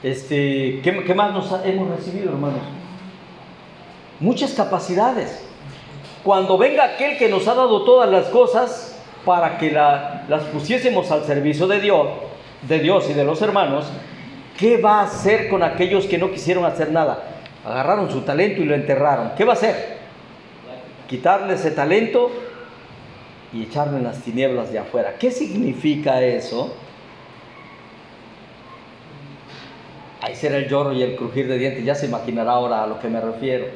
Este, 0.03 0.81
¿qué, 0.83 1.15
más 1.15 1.33
nos 1.33 1.53
hemos 1.65 1.89
recibido, 1.97 2.31
hermanos? 2.31 2.61
Muchas 4.21 4.53
capacidades. 4.53 5.45
Cuando 6.23 6.57
venga 6.57 6.85
aquel 6.85 7.19
que 7.19 7.29
nos 7.29 7.49
ha 7.49 7.55
dado 7.55 7.83
todas 7.83 8.09
las 8.09 8.27
cosas 8.27 9.01
para 9.25 9.59
que 9.59 9.71
la- 9.73 10.25
las 10.29 10.43
pusiésemos 10.45 11.11
al 11.11 11.25
servicio 11.25 11.67
de 11.67 11.81
Dios, 11.81 12.07
de 12.63 12.79
Dios 12.79 13.09
y 13.11 13.13
de 13.13 13.25
los 13.25 13.43
hermanos, 13.43 13.87
¿qué 14.59 14.77
va 14.77 15.01
a 15.01 15.05
hacer 15.05 15.49
con 15.49 15.63
aquellos 15.65 16.07
que 16.07 16.19
no 16.19 16.31
quisieron 16.31 16.65
hacer 16.65 16.93
nada? 16.93 17.25
Agarraron 17.65 18.11
su 18.11 18.23
talento 18.23 18.61
y 18.61 18.65
lo 18.65 18.75
enterraron. 18.75 19.33
¿Qué 19.37 19.45
va 19.45 19.53
a 19.53 19.57
hacer? 19.57 19.99
Quitarle 21.09 21.55
ese 21.55 21.71
talento 21.71 22.31
y 23.53 23.65
echarlo 23.65 23.99
en 23.99 24.05
las 24.05 24.21
tinieblas 24.23 24.73
de 24.73 24.79
afuera. 24.79 25.15
¿Qué 25.19 25.31
significa 25.31 26.21
eso? 26.23 26.75
Ahí 30.23 30.35
será 30.37 30.57
el 30.57 30.69
lloro 30.69 30.93
y 30.93 31.03
el 31.03 31.17
crujir 31.17 31.49
de 31.49 31.59
dientes. 31.59 31.85
Ya 31.85 31.95
se 31.95 32.07
imaginará 32.07 32.53
ahora 32.53 32.83
a 32.83 32.87
lo 32.87 32.99
que 33.01 33.09
me 33.09 33.21
refiero. 33.21 33.67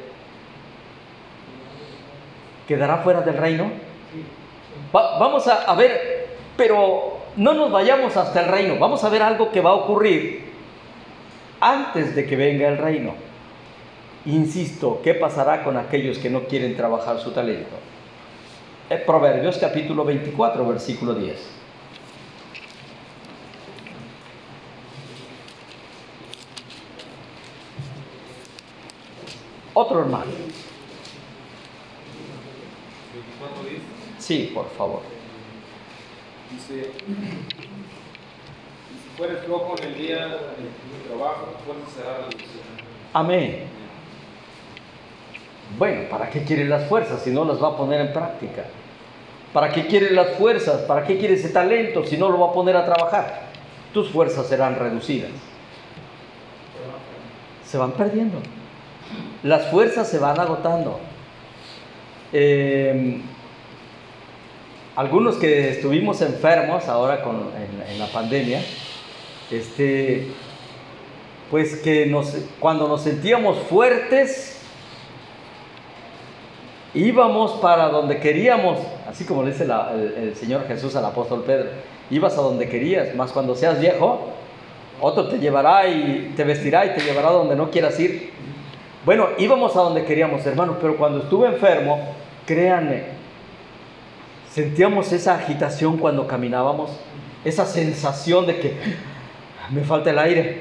¿Quedará 2.67 2.97
fuera 2.97 3.21
del 3.21 3.37
reino? 3.37 3.71
Va- 4.95 5.17
vamos 5.19 5.47
a 5.47 5.73
ver, 5.75 6.27
pero 6.57 7.19
no 7.35 7.53
nos 7.53 7.71
vayamos 7.71 8.15
hasta 8.17 8.41
el 8.41 8.47
reino. 8.47 8.77
Vamos 8.79 9.03
a 9.03 9.09
ver 9.09 9.21
algo 9.21 9.51
que 9.51 9.61
va 9.61 9.71
a 9.71 9.75
ocurrir 9.75 10.45
antes 11.59 12.15
de 12.15 12.25
que 12.25 12.35
venga 12.35 12.67
el 12.67 12.77
reino. 12.77 13.13
Insisto, 14.27 14.99
¿qué 15.03 15.13
pasará 15.13 15.63
con 15.63 15.77
aquellos 15.77 16.17
que 16.17 16.29
no 16.29 16.43
quieren 16.47 16.75
trabajar 16.75 17.17
su 17.17 17.31
talento? 17.31 17.77
Eh, 18.89 18.97
Proverbios 19.05 19.57
capítulo 19.57 20.03
24, 20.03 20.67
versículo 20.67 21.13
10. 21.15 21.37
Otro 29.73 29.99
hermano. 30.01 30.25
24 33.13 33.63
dice, 33.69 33.81
Sí, 34.19 34.51
por 34.53 34.69
favor. 34.71 35.01
dice, 36.51 36.91
si 38.91 39.17
fueres 39.17 39.43
flojo 39.45 39.75
en 39.77 39.83
el 39.85 39.95
día 39.97 40.27
de 40.27 40.37
tu 40.37 41.07
trabajo, 41.07 41.55
fuerza 41.65 41.85
será 41.95 42.17
reducida. 42.17 42.63
Amén. 43.13 43.76
Bueno, 45.77 46.09
¿para 46.09 46.29
qué 46.29 46.43
quiere 46.43 46.65
las 46.65 46.87
fuerzas 46.87 47.21
si 47.21 47.29
no 47.29 47.45
las 47.45 47.61
va 47.61 47.69
a 47.69 47.77
poner 47.77 48.01
en 48.01 48.13
práctica? 48.13 48.63
¿Para 49.53 49.71
qué 49.71 49.85
quiere 49.85 50.11
las 50.11 50.31
fuerzas? 50.31 50.81
¿Para 50.81 51.05
qué 51.05 51.17
quiere 51.17 51.35
ese 51.35 51.49
talento 51.49 52.03
si 52.03 52.17
no 52.17 52.29
lo 52.29 52.39
va 52.39 52.49
a 52.49 52.53
poner 52.53 52.75
a 52.75 52.85
trabajar? 52.85 53.47
Tus 53.93 54.09
fuerzas 54.09 54.47
serán 54.47 54.75
reducidas. 54.75 55.31
Se 57.65 57.77
van 57.77 57.91
perdiendo. 57.91 58.39
Las 59.43 59.67
fuerzas 59.67 60.09
se 60.09 60.19
van 60.19 60.39
agotando. 60.39 60.99
Eh, 62.33 63.21
algunos 64.95 65.35
que 65.35 65.69
estuvimos 65.69 66.21
enfermos 66.21 66.87
ahora 66.87 67.21
con, 67.21 67.35
en, 67.35 67.91
en 67.91 67.99
la 67.99 68.07
pandemia, 68.07 68.61
este, 69.51 70.27
pues 71.51 71.77
que 71.77 72.07
nos, 72.07 72.35
cuando 72.59 72.87
nos 72.87 73.03
sentíamos 73.03 73.57
fuertes, 73.69 74.56
íbamos 76.93 77.51
para 77.53 77.89
donde 77.89 78.19
queríamos, 78.19 78.79
así 79.09 79.25
como 79.25 79.43
le 79.43 79.51
dice 79.51 79.65
el, 79.65 80.35
Señor 80.35 80.67
Jesús 80.67 80.95
al 80.95 81.05
apóstol 81.05 81.43
Pedro, 81.45 81.69
ibas 82.09 82.37
a 82.37 82.41
donde 82.41 82.69
querías, 82.69 83.15
más 83.15 83.31
cuando 83.31 83.55
seas 83.55 83.79
viejo, 83.79 84.27
otro 84.99 85.27
te 85.27 85.39
llevará 85.39 85.87
y 85.87 86.33
te 86.35 86.43
vestirá 86.43 86.85
y 86.85 86.95
te 86.95 87.01
llevará 87.01 87.29
donde 87.29 87.55
no 87.55 87.69
quieras 87.69 87.99
ir. 87.99 88.31
Bueno, 89.05 89.27
íbamos 89.37 89.75
a 89.75 89.81
donde 89.81 90.05
queríamos, 90.05 90.45
hermanos, 90.45 90.77
pero 90.81 90.97
cuando 90.97 91.19
estuve 91.19 91.47
enfermo, 91.47 91.99
créanme, 92.45 93.03
sentíamos 94.51 95.11
esa 95.13 95.35
agitación 95.35 95.97
cuando 95.97 96.27
caminábamos, 96.27 96.91
esa 97.45 97.65
sensación 97.65 98.47
de 98.47 98.59
que 98.59 98.73
me 99.69 99.83
falta 99.83 100.09
el 100.09 100.19
aire. 100.19 100.59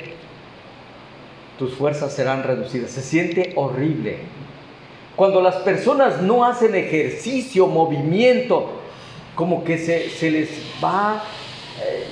Tus 1.59 1.75
fuerzas 1.75 2.13
serán 2.13 2.43
reducidas. 2.43 2.91
Se 2.91 3.01
siente 3.01 3.53
horrible. 3.57 4.19
Cuando 5.17 5.41
las 5.41 5.57
personas 5.57 6.21
no 6.21 6.45
hacen 6.45 6.75
ejercicio, 6.75 7.67
movimiento, 7.67 8.69
como 9.35 9.65
que 9.65 9.79
se, 9.79 10.11
se 10.11 10.31
les 10.31 10.51
va, 10.83 11.23
eh, 11.83 12.07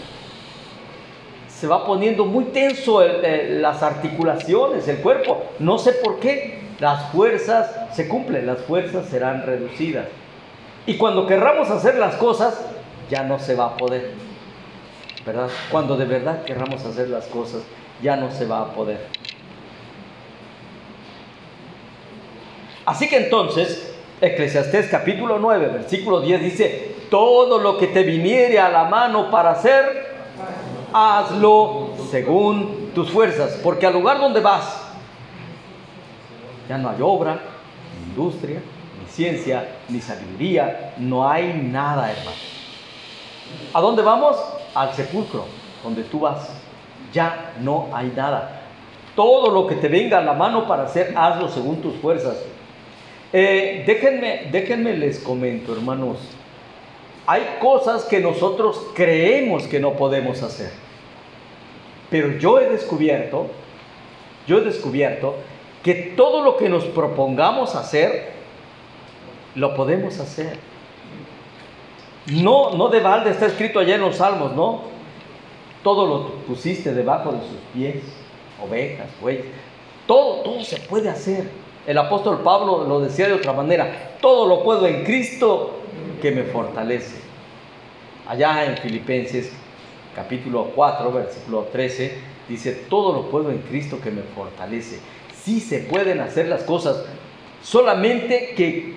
se 1.49 1.67
va 1.67 1.87
poniendo 1.87 2.25
muy 2.25 2.45
tenso 2.47 3.03
las 3.03 3.83
articulaciones, 3.83 4.88
el 4.88 4.99
cuerpo. 4.99 5.43
No 5.59 5.79
sé 5.79 5.93
por 5.93 6.19
qué. 6.19 6.64
Las 6.81 7.12
fuerzas 7.12 7.95
se 7.95 8.09
cumplen, 8.09 8.47
las 8.47 8.62
fuerzas 8.62 9.09
serán 9.09 9.45
reducidas. 9.47 10.07
Y 10.87 10.97
cuando 10.97 11.27
querramos 11.27 11.71
hacer 11.71 11.97
las 11.97 12.17
cosas, 12.17 12.61
ya 13.11 13.23
no 13.23 13.38
se 13.38 13.55
va 13.55 13.67
a 13.67 13.77
poder. 13.77 14.12
¿Verdad? 15.25 15.49
Cuando 15.71 15.97
de 15.97 16.05
verdad 16.05 16.45
querramos 16.45 16.85
hacer 16.85 17.09
las 17.09 17.27
cosas, 17.27 17.62
ya 18.03 18.17
no 18.17 18.31
se 18.31 18.47
va 18.47 18.62
a 18.62 18.75
poder. 18.75 18.99
Así 22.87 23.09
que 23.09 23.16
entonces, 23.16 23.94
Eclesiastés 24.20 24.88
capítulo 24.88 25.38
9, 25.38 25.68
versículo 25.68 26.20
10 26.20 26.42
dice, 26.42 26.94
todo 27.11 27.59
lo 27.59 27.79
que 27.79 27.87
te 27.88 28.03
viniere 28.03 28.59
a 28.59 28.68
la 28.68 28.85
mano 28.85 29.31
para 29.31 29.53
hacer, 29.53 30.14
hazlo 30.92 31.90
según 32.11 32.90
tus 32.94 33.11
fuerzas, 33.11 33.59
porque 33.62 33.87
al 33.87 33.94
lugar 33.94 34.20
donde 34.20 34.40
vas, 34.40 34.83
ya 36.68 36.79
no 36.79 36.90
hay 36.90 37.01
obra, 37.01 37.40
ni 37.99 38.11
industria, 38.11 38.61
ni 39.01 39.11
ciencia, 39.11 39.68
ni 39.88 40.01
sabiduría, 40.01 40.94
no 40.99 41.29
hay 41.29 41.53
nada, 41.53 42.11
hermano. 42.11 42.37
¿A 43.73 43.81
dónde 43.81 44.03
vamos? 44.03 44.37
Al 44.75 44.92
sepulcro, 44.94 45.47
donde 45.83 46.05
tú 46.05 46.20
vas. 46.20 46.49
Ya 47.12 47.53
no 47.61 47.88
hay 47.92 48.12
nada. 48.16 48.62
Todo 49.14 49.51
lo 49.51 49.66
que 49.66 49.77
te 49.77 49.88
venga 49.88 50.18
a 50.18 50.23
la 50.23 50.33
mano 50.33 50.66
para 50.66 50.85
hacer, 50.85 51.14
hazlo 51.16 51.49
según 51.49 51.81
tus 51.81 51.94
fuerzas. 51.97 52.37
Eh, 53.35 53.83
déjenme, 53.85 54.49
déjenme 54.51 54.97
les 54.97 55.18
comento, 55.18 55.75
hermanos. 55.75 56.18
Hay 57.27 57.42
cosas 57.61 58.05
que 58.05 58.20
nosotros 58.20 58.81
creemos 58.94 59.66
que 59.66 59.81
no 59.81 59.94
podemos 59.94 60.42
hacer. 60.42 60.70
Pero 62.11 62.38
yo 62.38 62.61
he 62.61 62.70
descubierto 62.70 63.51
yo 64.47 64.59
he 64.59 64.61
descubierto 64.61 65.37
que 65.83 65.94
todo 66.16 66.42
lo 66.42 66.57
que 66.57 66.68
nos 66.68 66.85
propongamos 66.85 67.75
hacer, 67.75 68.33
lo 69.55 69.75
podemos 69.75 70.18
hacer. 70.20 70.59
No, 72.27 72.70
no 72.75 72.88
de 72.88 73.01
balde, 73.01 73.31
está 73.31 73.47
escrito 73.47 73.79
allá 73.79 73.97
en 73.97 74.01
los 74.01 74.16
salmos, 74.16 74.55
¿no? 74.55 74.83
Todo 75.83 76.07
lo 76.07 76.29
pusiste 76.47 76.94
debajo 76.94 77.33
de 77.33 77.40
sus 77.40 77.59
pies, 77.75 78.03
ovejas, 78.62 79.09
bueyes. 79.20 79.44
Todo, 80.07 80.42
todo 80.42 80.62
se 80.62 80.79
puede 80.81 81.09
hacer. 81.11 81.49
El 81.87 81.99
apóstol 81.99 82.40
Pablo 82.40 82.85
lo 82.88 83.01
decía 83.01 83.27
de 83.27 83.35
otra 83.35 83.53
manera, 83.53 84.16
todo 84.20 84.49
lo 84.49 84.62
puedo 84.62 84.87
en 84.87 85.05
Cristo 85.05 85.81
que 86.23 86.31
me 86.31 86.44
fortalece. 86.44 87.16
Allá 88.27 88.64
en 88.64 88.79
Filipenses 88.79 89.53
capítulo 90.14 90.70
4, 90.75 91.12
versículo 91.12 91.68
13, 91.70 92.16
dice, 92.49 92.73
todo 92.88 93.12
lo 93.12 93.31
puedo 93.31 93.51
en 93.51 93.59
Cristo 93.59 94.01
que 94.03 94.11
me 94.11 94.23
fortalece. 94.23 95.01
Sí 95.35 95.61
se 95.61 95.81
pueden 95.81 96.20
hacer 96.20 96.49
las 96.49 96.62
cosas, 96.62 97.05
solamente 97.62 98.55
que 98.57 98.94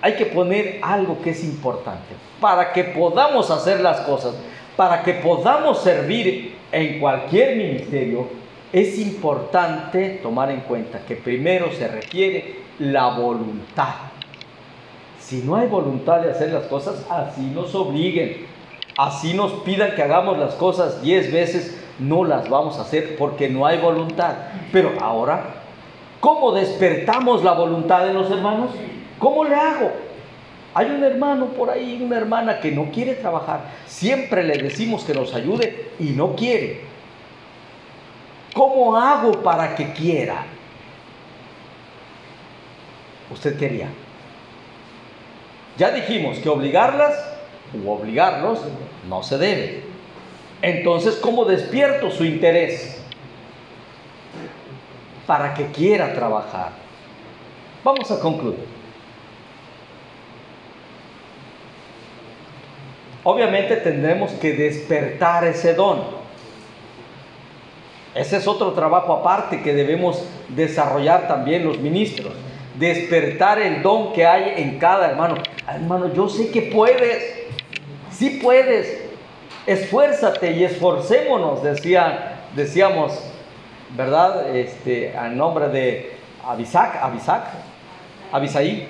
hay 0.00 0.14
que 0.14 0.26
poner 0.26 0.80
algo 0.82 1.20
que 1.22 1.30
es 1.30 1.44
importante. 1.44 2.14
Para 2.40 2.72
que 2.72 2.84
podamos 2.84 3.50
hacer 3.50 3.80
las 3.80 4.00
cosas, 4.00 4.34
para 4.76 5.02
que 5.02 5.14
podamos 5.14 5.82
servir 5.82 6.56
en 6.72 6.98
cualquier 6.98 7.56
ministerio, 7.56 8.26
es 8.74 8.98
importante 8.98 10.18
tomar 10.20 10.50
en 10.50 10.62
cuenta 10.62 10.98
que 11.06 11.14
primero 11.14 11.70
se 11.70 11.86
requiere 11.86 12.56
la 12.80 13.16
voluntad. 13.16 13.94
Si 15.20 15.42
no 15.42 15.54
hay 15.54 15.68
voluntad 15.68 16.20
de 16.22 16.32
hacer 16.32 16.50
las 16.50 16.64
cosas, 16.64 17.06
así 17.08 17.42
nos 17.54 17.72
obliguen, 17.76 18.46
así 18.98 19.32
nos 19.32 19.52
pidan 19.62 19.94
que 19.94 20.02
hagamos 20.02 20.38
las 20.38 20.56
cosas 20.56 21.00
diez 21.02 21.32
veces, 21.32 21.80
no 22.00 22.24
las 22.24 22.50
vamos 22.50 22.76
a 22.78 22.82
hacer 22.82 23.14
porque 23.16 23.48
no 23.48 23.64
hay 23.64 23.78
voluntad. 23.78 24.34
Pero 24.72 24.90
ahora, 25.00 25.54
¿cómo 26.18 26.50
despertamos 26.50 27.44
la 27.44 27.52
voluntad 27.52 28.04
de 28.04 28.12
los 28.12 28.28
hermanos? 28.28 28.70
¿Cómo 29.20 29.44
le 29.44 29.54
hago? 29.54 29.92
Hay 30.74 30.90
un 30.90 31.04
hermano 31.04 31.46
por 31.50 31.70
ahí, 31.70 32.02
una 32.04 32.16
hermana 32.16 32.58
que 32.58 32.72
no 32.72 32.90
quiere 32.90 33.14
trabajar. 33.14 33.66
Siempre 33.86 34.42
le 34.42 34.58
decimos 34.58 35.04
que 35.04 35.14
nos 35.14 35.32
ayude 35.32 35.90
y 36.00 36.06
no 36.06 36.34
quiere. 36.34 36.92
¿Cómo 38.54 38.96
hago 38.96 39.42
para 39.42 39.74
que 39.74 39.92
quiera? 39.92 40.46
Usted 43.30 43.58
quería. 43.58 43.88
Ya 45.76 45.90
dijimos 45.90 46.38
que 46.38 46.48
obligarlas 46.48 47.12
u 47.74 47.90
obligarlos 47.90 48.60
no 49.08 49.22
se 49.24 49.38
debe. 49.38 49.82
Entonces, 50.62 51.16
¿cómo 51.16 51.44
despierto 51.44 52.10
su 52.10 52.24
interés? 52.24 53.02
Para 55.26 55.52
que 55.52 55.66
quiera 55.66 56.14
trabajar. 56.14 56.70
Vamos 57.82 58.10
a 58.10 58.20
concluir. 58.20 58.64
Obviamente 63.24 63.76
tendremos 63.76 64.30
que 64.32 64.52
despertar 64.52 65.44
ese 65.44 65.74
don. 65.74 66.23
Ese 68.14 68.36
es 68.36 68.46
otro 68.46 68.72
trabajo 68.72 69.12
aparte 69.12 69.62
que 69.62 69.74
debemos 69.74 70.24
desarrollar 70.48 71.26
también 71.26 71.64
los 71.64 71.78
ministros. 71.78 72.32
Despertar 72.78 73.58
el 73.58 73.82
don 73.82 74.12
que 74.12 74.26
hay 74.26 74.54
en 74.62 74.78
cada 74.78 75.10
hermano. 75.10 75.36
Hermano, 75.68 76.12
yo 76.12 76.28
sé 76.28 76.50
que 76.50 76.62
puedes. 76.62 77.46
Sí 78.10 78.40
puedes. 78.42 79.02
Esfuérzate 79.66 80.52
y 80.52 80.64
esforcémonos, 80.64 81.62
decía, 81.62 82.42
decíamos, 82.54 83.18
¿verdad? 83.96 84.54
Este, 84.54 85.16
al 85.16 85.36
nombre 85.36 85.68
de 85.68 86.12
Abisac, 86.46 86.96
Abisac, 87.02 87.44
Abisaí 88.30 88.86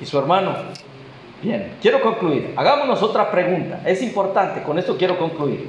y 0.00 0.06
su 0.06 0.18
hermano. 0.18 0.54
Bien, 1.42 1.74
quiero 1.82 2.00
concluir. 2.00 2.54
Hagámonos 2.56 3.02
otra 3.02 3.30
pregunta. 3.30 3.82
Es 3.84 4.02
importante, 4.02 4.62
con 4.62 4.78
esto 4.78 4.96
quiero 4.96 5.18
concluir. 5.18 5.68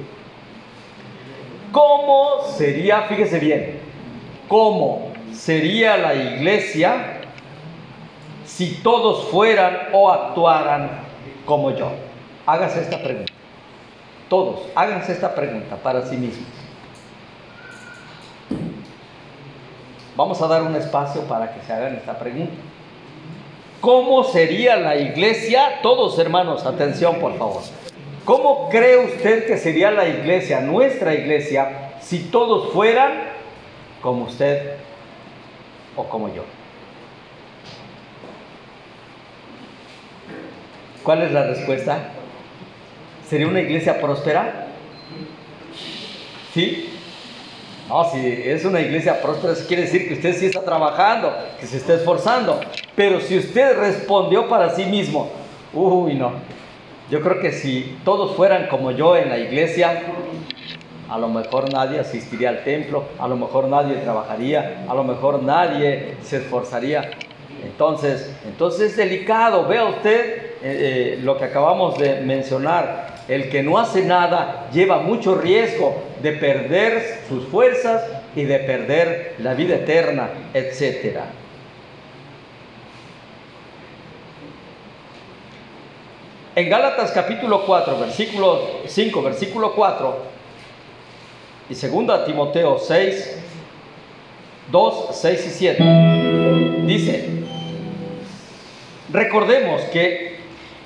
¿Cómo 1.72 2.44
sería, 2.56 3.02
fíjese 3.02 3.38
bien, 3.38 3.80
cómo 4.48 5.12
sería 5.32 5.96
la 5.96 6.14
iglesia 6.14 7.20
si 8.46 8.76
todos 8.82 9.28
fueran 9.28 9.88
o 9.92 10.10
actuaran 10.10 10.90
como 11.44 11.70
yo? 11.72 11.90
Hágase 12.46 12.80
esta 12.80 13.02
pregunta. 13.02 13.32
Todos, 14.28 14.60
háganse 14.74 15.12
esta 15.12 15.34
pregunta 15.34 15.76
para 15.76 16.02
sí 16.06 16.16
mismos. 16.16 16.48
Vamos 20.16 20.40
a 20.42 20.48
dar 20.48 20.62
un 20.62 20.74
espacio 20.74 21.22
para 21.22 21.52
que 21.54 21.60
se 21.64 21.72
hagan 21.72 21.94
esta 21.94 22.18
pregunta. 22.18 22.54
¿Cómo 23.80 24.24
sería 24.24 24.76
la 24.76 24.96
iglesia? 24.96 25.80
Todos 25.82 26.18
hermanos, 26.18 26.66
atención 26.66 27.20
por 27.20 27.38
favor. 27.38 27.62
¿Cómo 28.28 28.68
cree 28.68 28.98
usted 28.98 29.46
que 29.46 29.56
sería 29.56 29.90
la 29.90 30.06
iglesia, 30.06 30.60
nuestra 30.60 31.14
iglesia, 31.14 31.92
si 32.02 32.24
todos 32.24 32.74
fueran 32.74 33.10
como 34.02 34.24
usted 34.24 34.74
o 35.96 36.04
como 36.04 36.28
yo? 36.34 36.42
¿Cuál 41.02 41.22
es 41.22 41.32
la 41.32 41.46
respuesta? 41.46 42.00
¿Sería 43.26 43.48
una 43.48 43.62
iglesia 43.62 43.98
próspera? 43.98 44.66
¿Sí? 46.52 46.98
No, 47.88 48.10
si 48.10 48.42
es 48.44 48.62
una 48.66 48.82
iglesia 48.82 49.22
próspera, 49.22 49.54
eso 49.54 49.66
quiere 49.66 49.84
decir 49.84 50.06
que 50.06 50.12
usted 50.12 50.36
sí 50.36 50.44
está 50.44 50.62
trabajando, 50.62 51.34
que 51.58 51.66
se 51.66 51.78
está 51.78 51.94
esforzando. 51.94 52.60
Pero 52.94 53.22
si 53.22 53.38
usted 53.38 53.78
respondió 53.78 54.50
para 54.50 54.68
sí 54.76 54.84
mismo, 54.84 55.30
uy, 55.72 56.12
no. 56.12 56.58
Yo 57.10 57.22
creo 57.22 57.40
que 57.40 57.52
si 57.52 57.98
todos 58.04 58.36
fueran 58.36 58.68
como 58.68 58.90
yo 58.90 59.16
en 59.16 59.30
la 59.30 59.38
iglesia, 59.38 60.02
a 61.08 61.18
lo 61.18 61.28
mejor 61.28 61.72
nadie 61.72 62.00
asistiría 62.00 62.50
al 62.50 62.64
templo, 62.64 63.04
a 63.18 63.26
lo 63.26 63.36
mejor 63.36 63.68
nadie 63.68 63.94
trabajaría, 63.96 64.84
a 64.86 64.94
lo 64.94 65.04
mejor 65.04 65.42
nadie 65.42 66.16
se 66.22 66.36
esforzaría. 66.36 67.10
Entonces, 67.64 68.36
entonces 68.46 68.90
es 68.90 68.96
delicado. 68.96 69.66
Vea 69.66 69.86
usted 69.86 70.20
eh, 70.20 70.58
eh, 70.62 71.18
lo 71.22 71.38
que 71.38 71.44
acabamos 71.44 71.98
de 71.98 72.20
mencionar. 72.20 73.08
El 73.26 73.48
que 73.48 73.62
no 73.62 73.78
hace 73.78 74.04
nada 74.04 74.68
lleva 74.72 74.98
mucho 75.00 75.34
riesgo 75.34 76.02
de 76.22 76.32
perder 76.32 77.20
sus 77.28 77.46
fuerzas 77.48 78.02
y 78.36 78.44
de 78.44 78.58
perder 78.60 79.34
la 79.38 79.54
vida 79.54 79.76
eterna, 79.76 80.28
etc. 80.54 81.20
En 86.58 86.68
Gálatas 86.68 87.12
capítulo 87.12 87.64
4, 87.64 88.00
versículo 88.00 88.60
5, 88.84 89.22
versículo 89.22 89.76
4 89.76 90.16
y 91.70 91.74
2 91.74 92.24
Timoteo 92.24 92.80
6, 92.80 93.38
2, 94.68 95.06
6 95.12 95.46
y 95.46 95.50
7, 95.50 96.82
dice, 96.84 97.28
recordemos 99.12 99.82
que 99.92 100.38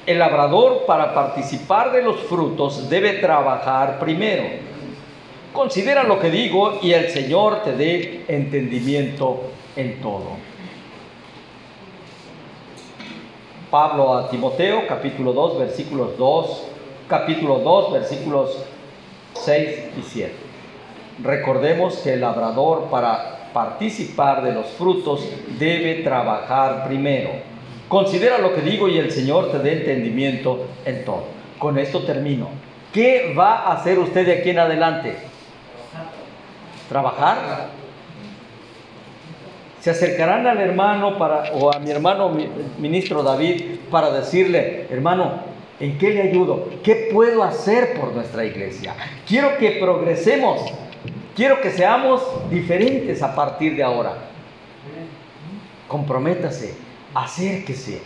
el 0.04 0.18
labrador 0.18 0.84
para 0.86 1.14
participar 1.14 1.90
de 1.90 2.02
los 2.02 2.20
frutos 2.20 2.90
debe 2.90 3.14
trabajar 3.14 3.98
primero. 3.98 4.44
Considera 5.54 6.02
lo 6.02 6.20
que 6.20 6.30
digo 6.30 6.80
y 6.82 6.92
el 6.92 7.08
Señor 7.08 7.62
te 7.62 7.72
dé 7.72 8.24
entendimiento 8.28 9.40
en 9.74 10.02
todo. 10.02 10.51
Pablo 13.72 14.12
a 14.18 14.28
Timoteo, 14.28 14.86
capítulo 14.86 15.32
2, 15.32 15.58
versículos 15.60 16.18
2, 16.18 16.66
capítulo 17.08 17.60
2, 17.60 17.92
versículos 17.94 18.66
6 19.32 19.84
y 19.98 20.02
7. 20.02 20.34
Recordemos 21.22 21.96
que 21.96 22.12
el 22.12 22.20
labrador 22.20 22.88
para 22.90 23.48
participar 23.54 24.42
de 24.42 24.52
los 24.52 24.66
frutos 24.72 25.26
debe 25.58 26.02
trabajar 26.02 26.86
primero. 26.86 27.30
Considera 27.88 28.36
lo 28.36 28.54
que 28.54 28.60
digo 28.60 28.88
y 28.88 28.98
el 28.98 29.10
Señor 29.10 29.50
te 29.50 29.60
dé 29.60 29.72
entendimiento 29.78 30.66
en 30.84 31.06
todo. 31.06 31.24
Con 31.58 31.78
esto 31.78 32.00
termino. 32.02 32.50
¿Qué 32.92 33.32
va 33.34 33.54
a 33.54 33.72
hacer 33.72 33.98
usted 33.98 34.26
de 34.26 34.32
aquí 34.40 34.50
en 34.50 34.58
adelante? 34.58 35.16
¿Trabajar? 36.90 37.70
Se 39.82 39.90
acercarán 39.90 40.46
al 40.46 40.60
hermano 40.60 41.18
para, 41.18 41.52
o 41.54 41.74
a 41.74 41.80
mi 41.80 41.90
hermano 41.90 42.32
ministro 42.78 43.24
David 43.24 43.80
para 43.90 44.12
decirle, 44.12 44.86
hermano, 44.88 45.40
¿en 45.80 45.98
qué 45.98 46.10
le 46.10 46.22
ayudo? 46.22 46.68
¿Qué 46.84 47.10
puedo 47.12 47.42
hacer 47.42 47.98
por 47.98 48.12
nuestra 48.12 48.44
iglesia? 48.44 48.94
Quiero 49.26 49.58
que 49.58 49.72
progresemos. 49.80 50.60
Quiero 51.34 51.60
que 51.60 51.72
seamos 51.72 52.22
diferentes 52.48 53.24
a 53.24 53.34
partir 53.34 53.74
de 53.74 53.82
ahora. 53.82 54.14
Comprométase 55.88 56.76
acérquese. 57.12 58.02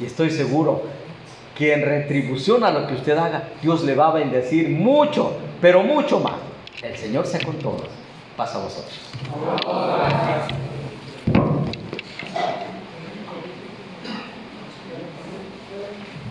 Y 0.00 0.06
estoy 0.06 0.30
seguro 0.30 0.82
que 1.56 1.74
en 1.74 1.82
retribución 1.82 2.64
a 2.64 2.72
lo 2.72 2.88
que 2.88 2.94
usted 2.94 3.16
haga, 3.16 3.50
Dios 3.62 3.84
le 3.84 3.94
va 3.94 4.08
a 4.08 4.12
bendecir 4.14 4.68
mucho, 4.68 5.36
pero 5.60 5.84
mucho 5.84 6.18
más. 6.18 6.34
El 6.82 6.96
Señor 6.96 7.24
sea 7.24 7.40
con 7.44 7.56
todos. 7.60 7.86
Pasa 8.36 8.58
a 8.58 8.64
vosotros. 8.64 8.98
Thank 12.34 12.66
you. 12.66 12.71